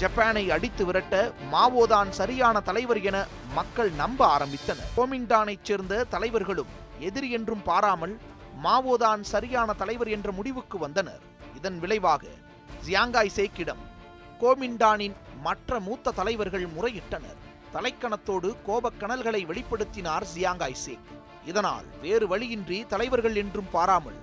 ஜப்பானை 0.00 0.48
அடித்து 0.48 0.84
விரட்ட 0.84 1.32
மாவோதான் 1.52 2.08
சரியான 2.08 2.60
தலைவர் 2.60 3.02
என 3.02 3.26
மக்கள் 3.54 3.90
நம்ப 3.90 4.38
ஆரம்பித்தனர். 4.38 4.88
கோமிண்டானைச் 4.96 5.62
சேர்ந்த 5.62 6.04
தலைவர்களும் 6.04 6.81
எதிரி 7.08 7.28
என்றும் 7.36 7.62
பாராமல் 7.68 8.14
மாவோதான் 8.64 9.22
சரியான 9.32 9.70
தலைவர் 9.80 10.10
என்ற 10.16 10.28
முடிவுக்கு 10.38 10.76
வந்தனர். 10.84 11.22
இதன் 11.58 11.78
விளைவாக 11.82 12.24
ஜியாங்காய் 12.86 13.36
சேக்கிடம் 13.38 13.82
கோமிண்டானின் 14.42 15.16
மற்ற 15.46 15.80
மூத்த 15.86 16.14
தலைவர்கள் 16.18 16.66
முறையிட்டனர். 16.76 17.38
தலைக்கணத்தோடு 17.74 18.48
கோபக்கணல்களை 18.66 19.42
வெளிப்படுத்தினார் 19.50 20.24
ஜியாங்காய் 20.34 20.82
சேக். 20.84 21.08
இதனால் 21.50 21.86
வேறு 22.02 22.26
வழியின்றி 22.32 22.78
தலைவர்கள் 22.92 23.36
என்றும் 23.42 23.70
பாராமல் 23.76 24.18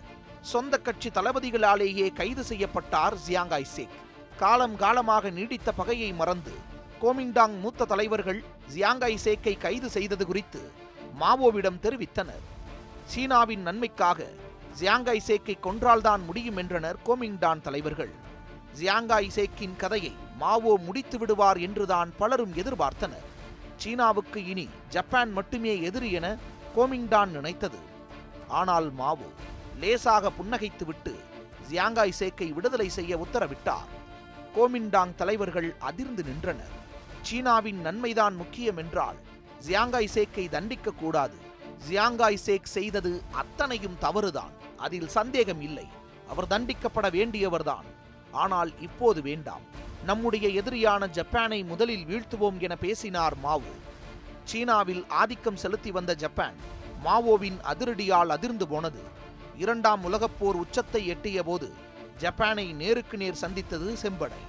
சொந்த 0.52 0.74
கட்சி 0.78 1.10
தளபதிகளாலேயே 1.10 2.06
கைது 2.20 2.44
செய்யப்பட்டார் 2.50 3.16
ஜியாங்காய் 3.26 3.72
சேக். 3.76 3.96
காலம் 4.42 4.76
காலமாக 4.84 5.30
நீடித்த 5.38 5.70
பகையை 5.80 6.12
மறந்து 6.20 6.54
கோமிண்டாங் 7.02 7.56
மூத்த 7.64 7.88
தலைவர்கள் 7.94 8.40
ஜியாங்காய் 8.74 9.24
சேக்கை 9.26 9.56
கைது 9.66 9.90
செய்தது 9.96 10.26
குறித்து 10.30 10.62
மாவோவிடம் 11.22 11.82
தெரிவித்தனர். 11.86 12.46
சீனாவின் 13.12 13.63
நன்மைக்காக 13.68 14.20
ஜியாங்காய் 14.80 15.28
சேக்கை 15.28 15.54
கொன்றால்தான் 15.66 16.22
முடியும் 16.25 16.60
என்றனர் 16.62 16.98
கோமிங்டான் 17.08 17.63
தலைவர்கள். 17.68 18.12
ஜியாங்காய் 18.80 19.30
சேக்கின் 19.38 19.75
கதையை 19.82 20.12
மாவோ 20.42 20.74
முடித்து 20.88 21.18
விடுவார் 21.18 21.60
என்றுதான் 21.68 22.10
பலரும் 22.20 22.54
எதிர்பார்த்தனர். 22.62 23.25
சீனாவுக்கு 23.82 24.39
இனி 24.51 24.68
ஜப்பான் 24.96 25.32
மட்டுமே 25.38 25.74
எதிரி 25.89 26.12
என 26.20 26.28
கோமிங்டான் 26.75 27.34
நினைத்தது. 27.38 27.82
ஆனால் 28.60 28.89
மாவோ 29.01 29.30
லேசாக 29.82 30.32
புன்னகைத்துவிட்டு 30.38 31.16
ஜியாங்காய் 31.70 32.18
சேக்கை 32.22 32.50
விடுதலை 32.54 32.89
செய்ய 33.00 33.13
உத்தரவிட்டார். 33.26 33.89
கோமிண்டாங் 34.56 35.17
தலைவர்கள் 35.22 35.72
அதிர்ந்து 35.89 36.24
நின்றனர். 36.32 36.76
சீனாவின் 37.28 37.82
நன்மைதான் 37.88 38.36
முக்கியம் 38.43 38.82
என்றால் 38.86 39.19
ஜியாங்காய் 39.67 40.15
சேக்கை 40.15 40.48
தண்டிக்க 40.50 41.00
கூடாது. 41.04 41.38
ஜியாங்காய் 41.88 42.44
சேக் 42.46 42.74
செய்தது 42.78 43.24
அத்தனையும் 43.32 43.98
தவறுதான். 44.00 44.54
அதில் 44.78 45.08
சந்தேகம் 45.08 45.62
இல்லை. 45.62 45.88
அவர் 46.30 46.48
தண்டிக்கப்பட 46.48 47.08
வேண்டியவர்தான். 47.10 47.88
ஆனால் 48.32 48.72
இப்போது 48.80 49.22
வேண்டாம். 49.22 49.62
நம்முடைய 50.06 50.62
எதிரியான 50.62 51.08
ஜப்பானை 51.08 51.65
முதலில் 51.65 52.06
வீழ்த்துவோம் 52.06 52.60
என 52.60 52.76
பேசினார் 52.76 53.38
மாவோ. 53.44 53.74
சீனாவில் 54.44 55.06
ஆதிக்கம் 55.08 55.56
செலுத்தி 55.56 55.92
வந்த 55.92 56.15
ஜப்பான் 56.15 56.58
மாவோவின் 57.06 57.58
அதிரடியால் 57.63 58.28
அதிர்ந்து 58.28 58.68
போனது. 58.68 59.02
இரண்டாம் 59.58 60.04
உலகப்போர் 60.04 60.60
உச்சத்தை 60.63 61.08
எட்டிய 61.08 61.44
போது 61.44 61.74
ஜப்பானை 62.20 62.74
நேருக்கு 62.74 63.18
நேர் 63.18 63.42
சந்தித்தது 63.44 63.98
செம்படை. 64.02 64.42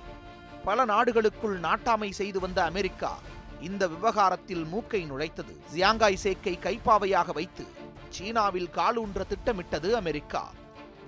பல 0.64 0.84
நாடுகளுக்குள் 0.84 1.60
நாட்டாமை 1.60 2.10
செய்து 2.10 2.40
வந்த 2.40 2.64
அமெரிக்கா 2.64 3.18
இந்த 3.60 3.88
விவகாரத்தில் 3.88 4.64
மூக்கை 4.64 5.04
நுழைத்தது. 5.04 5.54
ஜியாங்காய் 5.74 6.22
சேக்கை 6.22 6.54
கைப்பாவையாக 6.58 7.32
வைத்து 7.32 7.66
சீனாவில் 8.08 8.70
காலூன்ற 8.74 9.26
திட்டமிட்டது 9.26 9.96
அமெரிக்கா. 9.96 10.52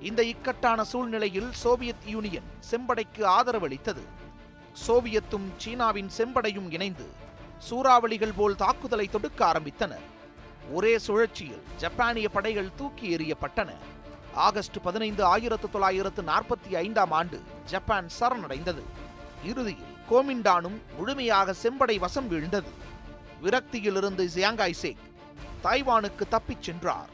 இந்த 0.00 0.22
இக்கட்டான 0.22 0.84
சூழ்நிலையில் 0.84 1.50
சோவியத் 1.52 2.06
யூனியன் 2.06 2.48
செம்படைக்கு 2.70 3.24
ஆதரவளித்தது. 3.24 4.04
சோவியத்தும் 4.86 5.48
சீனாவின் 5.56 6.10
செம்படையும் 6.16 6.72
இணைந்து 6.72 7.06
சூறாவளிகள் 7.70 8.36
போல் 8.36 8.56
தாக்குதலை 8.56 9.08
தொடுக்க 9.08 9.52
ஆரம்பித்தனர் 9.52 10.06
ஒரே 10.72 10.98
சுழற்சியில் 10.98 11.62
ஜப்பானிய 11.76 12.28
படைகள் 12.28 12.74
தூக்கி 12.76 13.16
எறியப்பட்டன. 13.16 13.70
ஆகஸ்ட் 14.34 14.82
பதினைந்து 14.82 15.24
ஆயிரத்து 15.24 15.70
தொள்ளாயிரத்து 15.70 16.22
நாற்பத்தி 16.22 16.74
ஐந்தாம் 16.74 17.10
ஆண்டு 17.10 17.42
ஜப்பான் 17.64 18.08
சரணடைந்தது. 18.20 18.82
இறுதியில் 19.44 19.91
கோமிண்டானும் 20.10 20.78
முழுமையாக 20.96 21.54
செம்படை 21.62 21.98
வசம் 21.98 22.30
வீழ்ந்தது. 22.30 22.72
விரக்தியிலிருந்து 23.42 24.24
ஜியாங்காய் 24.34 24.80
சேக் 24.82 25.02
தாய்வானுக்கு 25.64 26.24
தப்பிச் 26.28 26.62
சென்றார். 26.62 27.10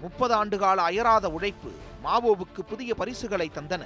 முப்பது 0.00 0.34
ஆண்டுகால 0.44 0.76
அயராத 0.90 1.28
உழைப்பு 1.28 1.70
மாவோவுக்கு 2.04 2.60
புதிய 2.66 2.94
பரிசுகளை 2.94 3.50
தந்தன. 3.54 3.84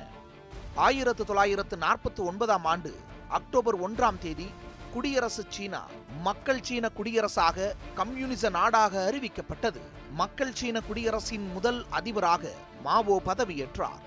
ஆயிரத்து 0.74 1.24
தொள்ளாயிரத்து 1.24 1.76
நாற்பத்தி 1.76 2.20
ஒன்பதாம் 2.24 2.64
ஆண்டு 2.64 2.92
அக்டோபர் 3.28 3.78
ஒன்றாம் 3.80 4.18
தேதி 4.18 4.48
குடியரசு 4.92 5.44
சீனா 5.48 5.82
மக்கள் 6.22 6.62
சீன 6.62 6.90
குடியரசாக 6.96 7.72
கம்யூனிச 7.94 8.48
நாடாக 8.48 8.94
அறிவிக்கப்பட்டது. 9.10 9.80
மக்கள் 10.12 10.54
சீன 10.54 10.80
குடியரசின் 10.80 11.46
முதல் 11.52 11.84
அதிபராக 11.90 12.52
மாவோ 12.82 13.22
பதவியேற்றார். 13.26 14.02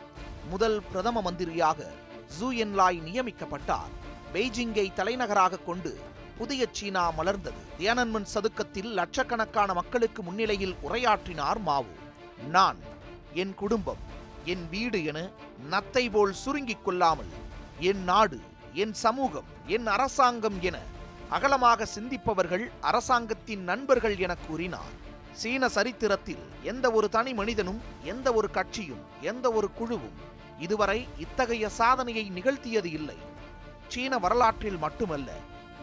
முதல் 0.49 0.81
பிரதம 0.91 1.21
மந்திரியாக 1.21 1.91
ஜூ 2.39 2.51
என்லாய் 2.53 2.99
நியமிக்கப்பட்டார். 3.07 3.93
பெய்ஜிங்கை 4.35 4.85
தலைநகராக 4.93 5.59
கொண்டு 5.65 5.91
புதிய 6.37 6.61
சீனா 6.77 7.03
மலர்ந்தது. 7.17 7.61
தியானன்மன் 7.79 8.25
சதுக்கத்தில் 8.33 8.89
லட்சக்கணக்கான 8.97 9.69
மக்களுக்கு 9.73 10.21
முன்னிலையில் 10.23 10.73
உரையாற்றினார் 10.87 11.59
மாவு. 11.67 11.93
நான் 12.55 12.79
என் 13.41 13.53
குடும்பம் 13.61 14.01
என் 14.53 14.65
வீடு 14.73 14.99
என 15.11 15.19
நத்தை 15.71 16.03
போல் 16.15 16.33
சுருங்கிக் 16.41 16.83
கொள்ளாமல் 16.85 17.31
என் 17.89 18.01
நாடு 18.09 18.39
என் 18.83 18.93
சமூகம் 19.03 19.47
என் 19.75 19.87
அரசாங்கம் 19.93 20.57
என 20.61 20.79
அகலமாக 21.37 21.87
சிந்திப்பவர்கள் 21.95 22.65
அரசாங்கத்தின் 22.89 23.63
நண்பர்கள் 23.69 24.17
என 24.25 24.35
கூறினார். 24.47 24.93
சீன 25.41 25.69
சரித்திரத்தில் 25.69 26.43
எந்த 26.71 26.91
ஒரு 26.91 27.09
தனி 27.15 27.33
மனிதனும் 27.33 27.79
எந்த 28.03 28.27
ஒரு 28.33 28.49
கட்சியும் 28.57 29.05
எந்த 29.31 29.45
ஒரு 29.51 29.69
குழுவும் 29.79 30.19
இதுவரை 30.59 30.99
இத்தகைய 31.25 31.69
சாதனையை 31.79 32.25
நிகழ்த்தியது 32.35 32.91
இல்லை. 32.99 33.17
சீன 33.87 34.17
வரலாற்றில் 34.17 34.77
மட்டுமல்ல 34.77 35.31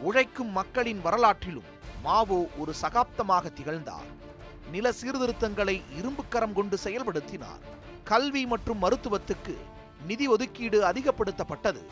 உழைக்கும் 0.01 0.51
மக்களின் 0.51 1.01
வரலாற்றிலும் 1.05 1.69
மாவோ 2.03 2.49
ஒரு 2.59 2.75
சகாப்தமாக 2.83 3.53
திகழ்ந்தார். 3.53 4.09
நில 4.71 4.93
சீர்திருத்தங்களை 4.93 5.83
இரும்புக்கரம் 6.01 6.53
கொண்டு 6.53 6.79
செயல்படுத்தினார். 6.85 7.63
கல்வி 8.05 8.47
மற்றும் 8.47 8.83
மருத்துவத்துக்கு 8.83 9.57
நிதி 10.07 10.27
ஒதுக்கீடு 10.29 10.79
அதிகப்படுத்தப்பட்டது. 10.85 11.83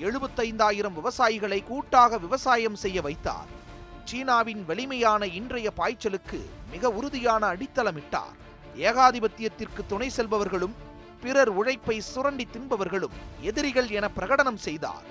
எழுபத்தைந்தாயிரம் 0.00 0.96
விவசாயிகளை 0.98 1.64
கூட்டாக 1.64 2.18
விவசாயம் 2.18 2.74
செய்ய 2.74 3.00
வைத்தார். 3.00 3.50
சீனாவின் 4.04 4.64
வலிமையான 4.64 5.26
இன்றைய 5.26 5.72
பாய்ச்சலுக்கு 5.76 6.40
மிக 6.70 6.90
உறுதியான 6.90 7.54
அடித்தளமிட்டார். 7.54 8.36
ஏகாதிபத்தியத்திற்கு 8.76 9.82
துணை 9.88 10.08
செல்பவர்களும் 10.08 10.74
பிறர் 11.22 11.50
உழைப்பை 11.60 12.00
சுரண்டி 12.00 12.46
தின்பவர்களும் 12.52 13.16
எதிரிகள் 13.40 13.88
என 13.98 14.10
பிரகடனம் 14.16 14.60
செய்தார். 14.66 15.06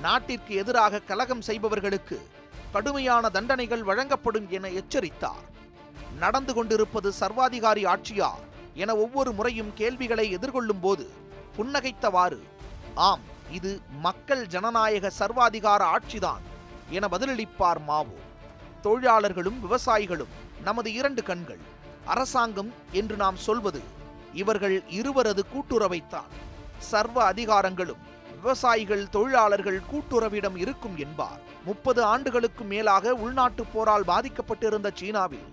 நாட்டிற்கு 0.00 0.54
எதிராக 0.54 1.00
கலகம் 1.00 1.40
செய்பவர்களுக்கு 1.40 2.18
கடுமையான 2.72 3.28
தண்டனைகள் 3.28 3.82
வழங்கப்படும் 3.82 4.46
என 4.48 4.68
எச்சரித்தார். 4.68 5.44
நடந்து 6.18 6.54
கொண்டிருப்பது 6.54 7.12
சர்வாதிகாரி 7.12 7.84
ஆட்சியா 7.84 8.30
என 8.74 8.96
ஒவ்வொரு 8.96 9.32
முறையும் 9.32 9.72
கேள்விகளை 9.74 10.26
எதிர்கொள்ளும் 10.36 10.80
போது 10.80 11.06
புன்னகைத்தவாறு 11.56 12.40
ஆம் 12.94 13.24
இது 13.50 13.80
மக்கள் 14.00 14.46
ஜனநாயக 14.46 15.12
சர்வாதிகார 15.18 15.82
ஆட்சிதான் 15.94 16.44
என 16.90 17.08
பதிலளிப்பார் 17.12 17.80
மாவோ. 17.86 18.18
தொழிலாளர்களும் 18.82 19.58
விவசாயிகளும் 19.64 20.34
நமது 20.64 20.92
இரண்டு 20.92 21.22
கண்கள். 21.22 21.76
அரசாங்கம் 22.14 22.70
என்று 22.92 23.16
நாம் 23.16 23.38
சொல்வது 23.46 23.80
இவர்கள் 24.32 24.76
இருவரது 24.88 25.44
கூட்டுறவைத்தான். 25.54 26.32
சர்வ 26.78 27.18
அதிகாரங்களும் 27.32 28.02
விவசாயிகள் 28.34 29.08
தொழிலாளர்கள் 29.08 29.80
கூட்டுறவிடம் 29.92 30.56
இருக்கும் 30.56 30.96
என்பார். 30.98 31.40
முப்பது 31.64 32.02
ஆண்டுகளுக்கு 32.02 32.64
மேலாக 32.64 33.14
உள்நாட்டு 33.14 33.64
போரால் 33.64 34.04
பாதிக்கப்பட்டிருந்த 34.04 34.90
சீனாவில் 34.94 35.48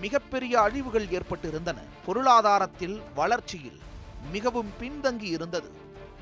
மிகப்பெரிய 0.00 0.60
அழிவுகள் 0.60 1.06
ஏற்பட்டிருந்தன. 1.06 1.78
பொருளாதாரத்தில் 2.06 2.96
வளர்ச்சியில் 3.14 3.80
மிகவும் 4.32 4.72
பின்தங்கி 4.80 5.28
இருந்தது. 5.36 5.70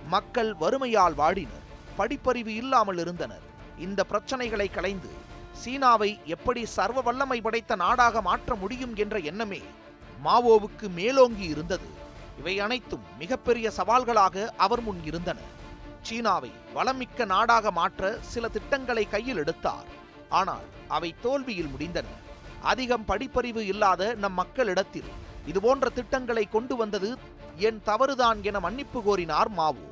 மக்கள் 0.09 0.55
வறுமையால் 0.55 1.15
வாடினர். 1.15 1.65
படிப்பறிவு 1.99 2.53
இல்லாமல் 2.63 2.99
இருந்தனர். 2.99 3.45
இந்த 3.79 4.05
பிரச்சனைகளை 4.11 4.67
களைந்து 4.73 5.11
சீனாவை 5.63 6.09
எப்படி 6.35 6.63
சர்வ 6.77 7.01
வல்லமை 7.07 7.39
படைத்த 7.41 7.75
நாடாக 7.83 8.21
மாற்ற 8.29 8.55
முடியும் 8.63 8.95
என்ற 9.03 9.17
எண்ணமே 9.31 9.61
மாவோவுக்கு 10.25 10.87
மேலோங்கி 10.99 11.47
இருந்தது. 11.55 11.89
இவை 12.41 12.55
அனைத்தும் 12.65 13.05
மிகப்பெரிய 13.19 13.67
சவால்களாக 13.79 14.47
அவர் 14.65 14.83
முன் 14.87 15.01
இருந்தன. 15.11 15.39
சீனாவை 16.07 16.51
வளமிக்க 16.77 17.25
நாடாக 17.35 17.71
மாற்ற 17.79 18.19
சில 18.33 18.49
திட்டங்களை 18.57 19.05
கையில் 19.15 19.41
எடுத்தார். 19.43 19.89
ஆனால் 20.41 20.67
அவை 20.97 21.11
தோல்வியில் 21.25 21.73
முடிந்தன. 21.75 22.09
அதிகம் 22.73 23.09
படிப்பறிவு 23.09 23.63
இல்லாத 23.73 24.03
நம் 24.23 24.39
மக்களிடத்தில் 24.43 25.11
இதுபோன்ற 25.51 25.89
திட்டங்களை 25.99 26.45
கொண்டு 26.55 26.77
வந்தது 26.77 27.11
என் 27.69 27.81
தவறுதான் 27.89 28.39
என 28.49 28.61
மன்னிப்பு 28.67 29.01
கோரினார் 29.07 29.51
மாவோ. 29.59 29.87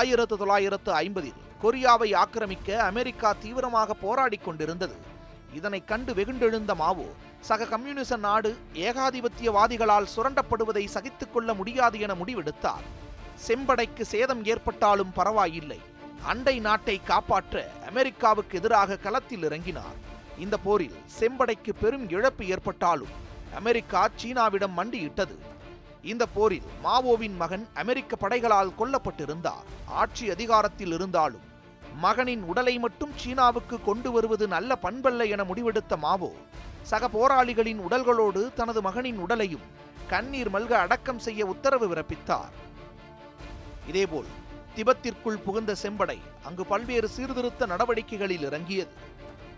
ஆயிரத்து 0.00 0.36
தொள்ளாயிரத்து 0.42 0.92
ஐம்பதில் 1.04 1.40
கொரியாவை 1.64 2.16
ஆக்கிரமிக்க 2.16 2.82
அமெரிக்கா 2.82 3.32
தீவிரமாக 3.32 3.94
போராடி 3.94 4.36
கொண்டிருந்தது. 4.36 4.96
இதனை 5.54 5.84
கண்டு 5.84 6.14
வெகுண்டெழுந்த 6.14 6.74
மாவோ 6.74 7.06
சக 7.40 7.64
கம்யூனிச 7.64 8.16
நாடு 8.16 8.56
ஏகாதிபத்தியவாதிகளால் 8.74 10.10
சுரண்டப்படுவதை 10.16 10.86
சகித்துக் 10.86 11.32
கொள்ள 11.32 11.54
முடியாது 11.54 12.00
என 12.00 12.14
முடிவெடுத்தார். 12.14 12.84
செம்படைக்கு 13.46 14.00
சேதம் 14.00 14.44
ஏற்பட்டாலும் 14.44 15.12
பரவாயில்லை. 15.12 15.80
அண்டை 16.24 16.58
நாட்டை 16.58 17.00
காப்பாற்ற 17.02 17.70
அமெரிக்காவுக்கு 17.88 18.58
எதிராக 18.58 18.96
களத்தில் 18.96 19.42
இறங்கினார். 19.42 19.96
இந்த 20.38 20.56
போரில் 20.56 20.94
செம்படைக்கு 21.20 21.72
பெரும் 21.80 22.10
இழப்பு 22.10 22.46
ஏற்பட்டாலும் 22.46 23.12
அமெரிக்கா 23.54 24.08
சீனாவிடம் 24.22 24.76
மண்டியிட்டது. 24.76 25.36
இந்த 26.02 26.26
போரில் 26.26 26.70
மாவோவின் 26.84 27.36
மகன் 27.36 27.68
அமெரிக்க 27.74 28.16
படைகளால் 28.16 28.76
கொல்லப்பட்டிருந்தார். 28.78 29.66
ஆட்சி 29.86 30.30
அதிகாரத்தில் 30.30 30.92
இருந்தாலும் 30.92 31.52
மகனின் 32.00 32.42
உடலை 32.42 32.78
மட்டும் 32.78 33.12
சீனாவுக்கு 33.16 33.82
கொண்டு 33.82 34.12
வருவது 34.12 34.48
நல்ல 34.48 34.76
பண்பல்ல 34.76 35.24
என 35.24 35.44
முடிவெடுத்த 35.44 35.96
மாவோ 35.96 36.32
சக 36.82 37.08
போராளிகளின் 37.08 37.80
உடல்களோடு 37.80 38.54
தனது 38.54 38.82
மகனின் 38.82 39.18
உடலையும் 39.18 39.62
கண்ணீர் 40.08 40.50
மல்க 40.50 40.70
அடக்கம் 40.70 41.18
செய்ய 41.18 41.46
உத்தரவு 41.46 41.86
பிறப்பித்தார். 41.94 42.52
இதேபோல் 43.86 44.26
திபெத்திற்குள் 44.76 45.42
புகுந்த 45.44 45.74
செம்படை 45.82 46.18
அங்கு 46.44 46.66
பல்வேறு 46.66 47.08
சீர்திருத்த 47.08 47.66
நடவடிக்கைகளில் 47.66 48.42
இறங்கியது. 48.42 48.92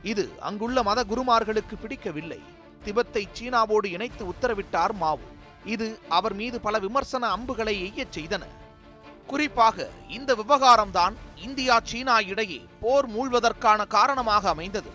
இது 0.02 0.32
அங்குள்ள 0.40 0.82
மத 0.82 1.04
குருமார்களுக்கு 1.04 1.76
பிடிக்கவில்லை. 1.80 2.40
திபெத்தை 2.84 3.28
சீனாவோடு 3.38 3.84
இணைத்து 3.84 4.24
உத்தரவிட்டார் 4.24 4.92
மாவு. 4.92 5.26
இது 5.64 5.98
அவர் 6.08 6.34
மீது 6.34 6.60
பல 6.60 6.78
விமர்சன 6.78 7.28
அம்புகளை 7.28 7.92
எய்யச் 7.92 8.14
செய்தன. 8.18 8.44
குறிப்பாக 9.26 9.88
இந்த 10.08 10.34
விவகாரம்தான் 10.34 11.14
இந்தியா 11.36 11.80
சீனா 11.84 12.18
இடையே 12.20 12.66
போர் 12.80 13.08
மூழ்வதற்கான 13.10 13.86
காரணமாக 13.86 14.48
அமைந்தது. 14.48 14.90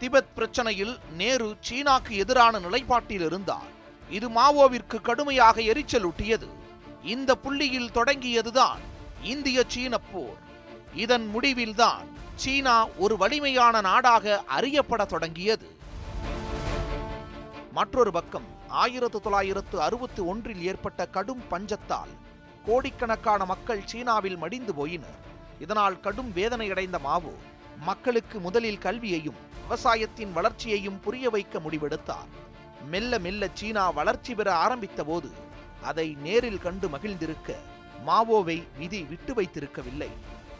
திபெத் 0.00 0.32
பிரச்சனையில் 0.36 0.94
நேரு 1.16 1.56
சீனாக்கு 1.68 2.10
எதிரான 2.10 2.58
நிலைப்பாட்டில் 2.58 3.24
இருந்தார். 3.28 3.70
இது 4.10 4.28
மாவோவிற்கு 4.28 5.00
கடுமையாக 5.02 5.60
எரிச்சலூட்டியது 5.60 6.48
இந்த 7.02 7.34
புள்ளியில் 7.34 7.94
தொடங்கியதுதான் 7.94 8.82
இந்திய 9.22 9.64
சீன 9.66 9.98
போர். 9.98 10.40
இதன் 10.94 11.26
முடிவில்தான் 11.26 12.06
சீனா 12.34 12.88
ஒரு 13.04 13.16
வலிமையான 13.16 13.80
நாடாக 13.80 14.42
அறியப்பட 14.56 15.04
தொடங்கியது. 15.04 15.68
மற்றொரு 17.72 18.12
பக்கம் 18.12 18.48
ஆயிரத்து 18.68 19.20
தொள்ளாயிரத்து 19.20 19.80
அறுபத்தி 19.80 20.22
ஒன்றில் 20.22 20.62
ஏற்பட்ட 20.62 21.06
கடும் 21.06 21.42
பஞ்சத்தால் 21.50 22.12
கோடிக்கணக்கான 22.66 23.44
மக்கள் 23.44 23.86
சீனாவில் 23.86 24.36
மடிந்து 24.36 24.72
போயினர். 24.72 25.18
இதனால் 25.60 26.00
கடும் 26.00 26.30
வேதனையடைந்த 26.34 26.98
மாவோ 26.98 27.34
மக்களுக்கு 27.88 28.40
முதலில் 28.40 28.78
கல்வியையும் 28.78 29.40
விவசாயத்தின் 29.62 30.32
வளர்ச்சியையும் 30.32 31.00
புரிய 31.00 31.30
வைக்க 31.30 31.58
முடிவெடுத்தார். 31.58 32.30
மெல்ல 32.92 33.18
மெல்ல 33.18 33.48
சீனா 33.54 33.90
வளர்ச்சி 33.90 34.34
பெற 34.34 34.48
ஆரம்பித்த 34.54 35.04
போது 35.04 35.30
அதை 35.82 36.16
நேரில் 36.22 36.58
கண்டு 36.58 36.88
மகிழ்ந்திருக்க 36.88 37.56
மாவோவை 38.06 38.58
விதி 38.78 39.00
விட்டு 39.02 39.32
வைத்திருக்கவில்லை. 39.34 40.10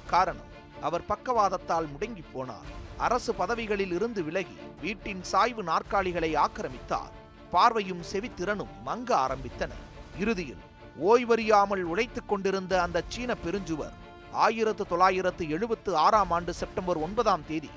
காரணம் 0.06 0.52
அவர் 0.80 1.08
பக்கவாதத்தால் 1.08 1.88
முடங்கி 1.94 2.24
போனார். 2.34 2.70
அரசு 2.96 3.34
பதவிகளில் 3.34 3.92
இருந்து 3.92 4.24
விலகி 4.24 4.58
வீட்டின் 4.80 5.22
சாய்வு 5.22 5.62
நாற்காலிகளை 5.62 6.30
ஆக்கிரமித்தார். 6.36 7.12
பார்வையும் 7.50 8.04
செவித்திறனும் 8.12 8.74
மங்க 8.86 9.10
ஆரம்பித்தன. 9.24 9.72
இறுதியில் 10.18 10.62
ஓய்வறியாமல் 11.02 11.82
உழைத்துக் 11.82 12.28
கொண்டிருந்த 12.28 12.82
அந்த 12.82 13.02
சீன 13.08 13.34
பெருஞ்சுவர் 13.44 13.92
ஆயிரத்து 14.32 14.86
தொள்ளாயிரத்து 14.86 15.50
எழுபத்து 15.50 15.96
ஆறாம் 15.96 16.30
ஆண்டு 16.30 16.54
செப்டம்பர் 16.54 16.96
ஒன்பதாம் 16.96 17.46
தேதி 17.46 17.70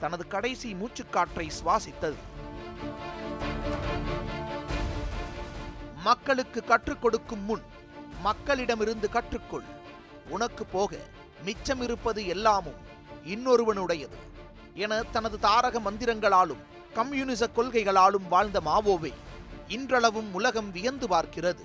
தனது 0.00 0.26
கடைசி 0.26 0.74
மூச்சுக்காற்றை 0.74 1.50
சுவாசித்தது. 1.64 2.14
மக்களுக்கு 6.04 6.64
கற்றுக் 6.64 7.02
கொடுக்கும் 7.02 7.44
முன் 7.44 7.62
மக்களிடமிருந்து 8.24 9.08
கற்றுக்கொள். 9.08 9.66
உனக்கு 10.28 10.66
போக 10.66 10.96
மிச்சம் 11.44 11.80
இருப்பது 11.80 12.26
எல்லாமும் 12.26 12.80
இன்னொருவனுடையது 13.26 14.18
என 14.74 15.02
தனது 15.02 15.38
தாரக 15.38 15.80
மந்திரங்களாலும் 15.80 16.62
கம்யூனிச 16.94 17.48
கொள்கைகளாலும் 17.56 18.28
வாழ்ந்த 18.28 18.60
மாவோவை 18.60 19.12
இன்றளவும் 19.68 20.34
உலகம் 20.34 20.72
வியந்து 20.72 21.06
பார்க்கிறது. 21.06 21.62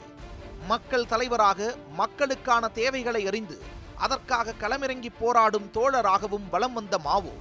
மக்கள் 0.68 1.06
தலைவராக 1.06 1.76
மக்களுக்கான 1.96 2.70
தேவைகளை 2.70 3.28
அறிந்து 3.28 3.58
அதற்காக 3.96 4.54
களமிறங்கி 4.60 5.10
போராடும் 5.20 5.68
தோழராகவும் 5.74 6.50
வலம் 6.50 6.74
வந்த 6.74 6.98
மாவோ. 6.98 7.34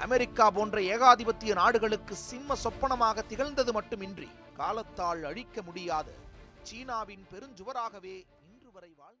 அமெரிக்கா 0.00 0.50
போன்ற 0.50 0.80
ஏகாதிபத்திய 0.80 1.54
நாடுகளுக்கு 1.54 2.14
சிம்ம 2.16 2.54
சொப்பனமாக 2.54 3.22
திகழ்ந்தது 3.22 3.72
மட்டுமின்றி 3.72 4.28
காலத்தால் 4.56 5.24
அழிக்க 5.24 5.62
முடியாத 5.62 6.08
சீனாவின் 6.62 7.24
பெருஞ்சுவராகவே 7.32 8.16
இன்று 8.50 8.70
வரை 8.72 8.92
வாழ் 8.98 9.11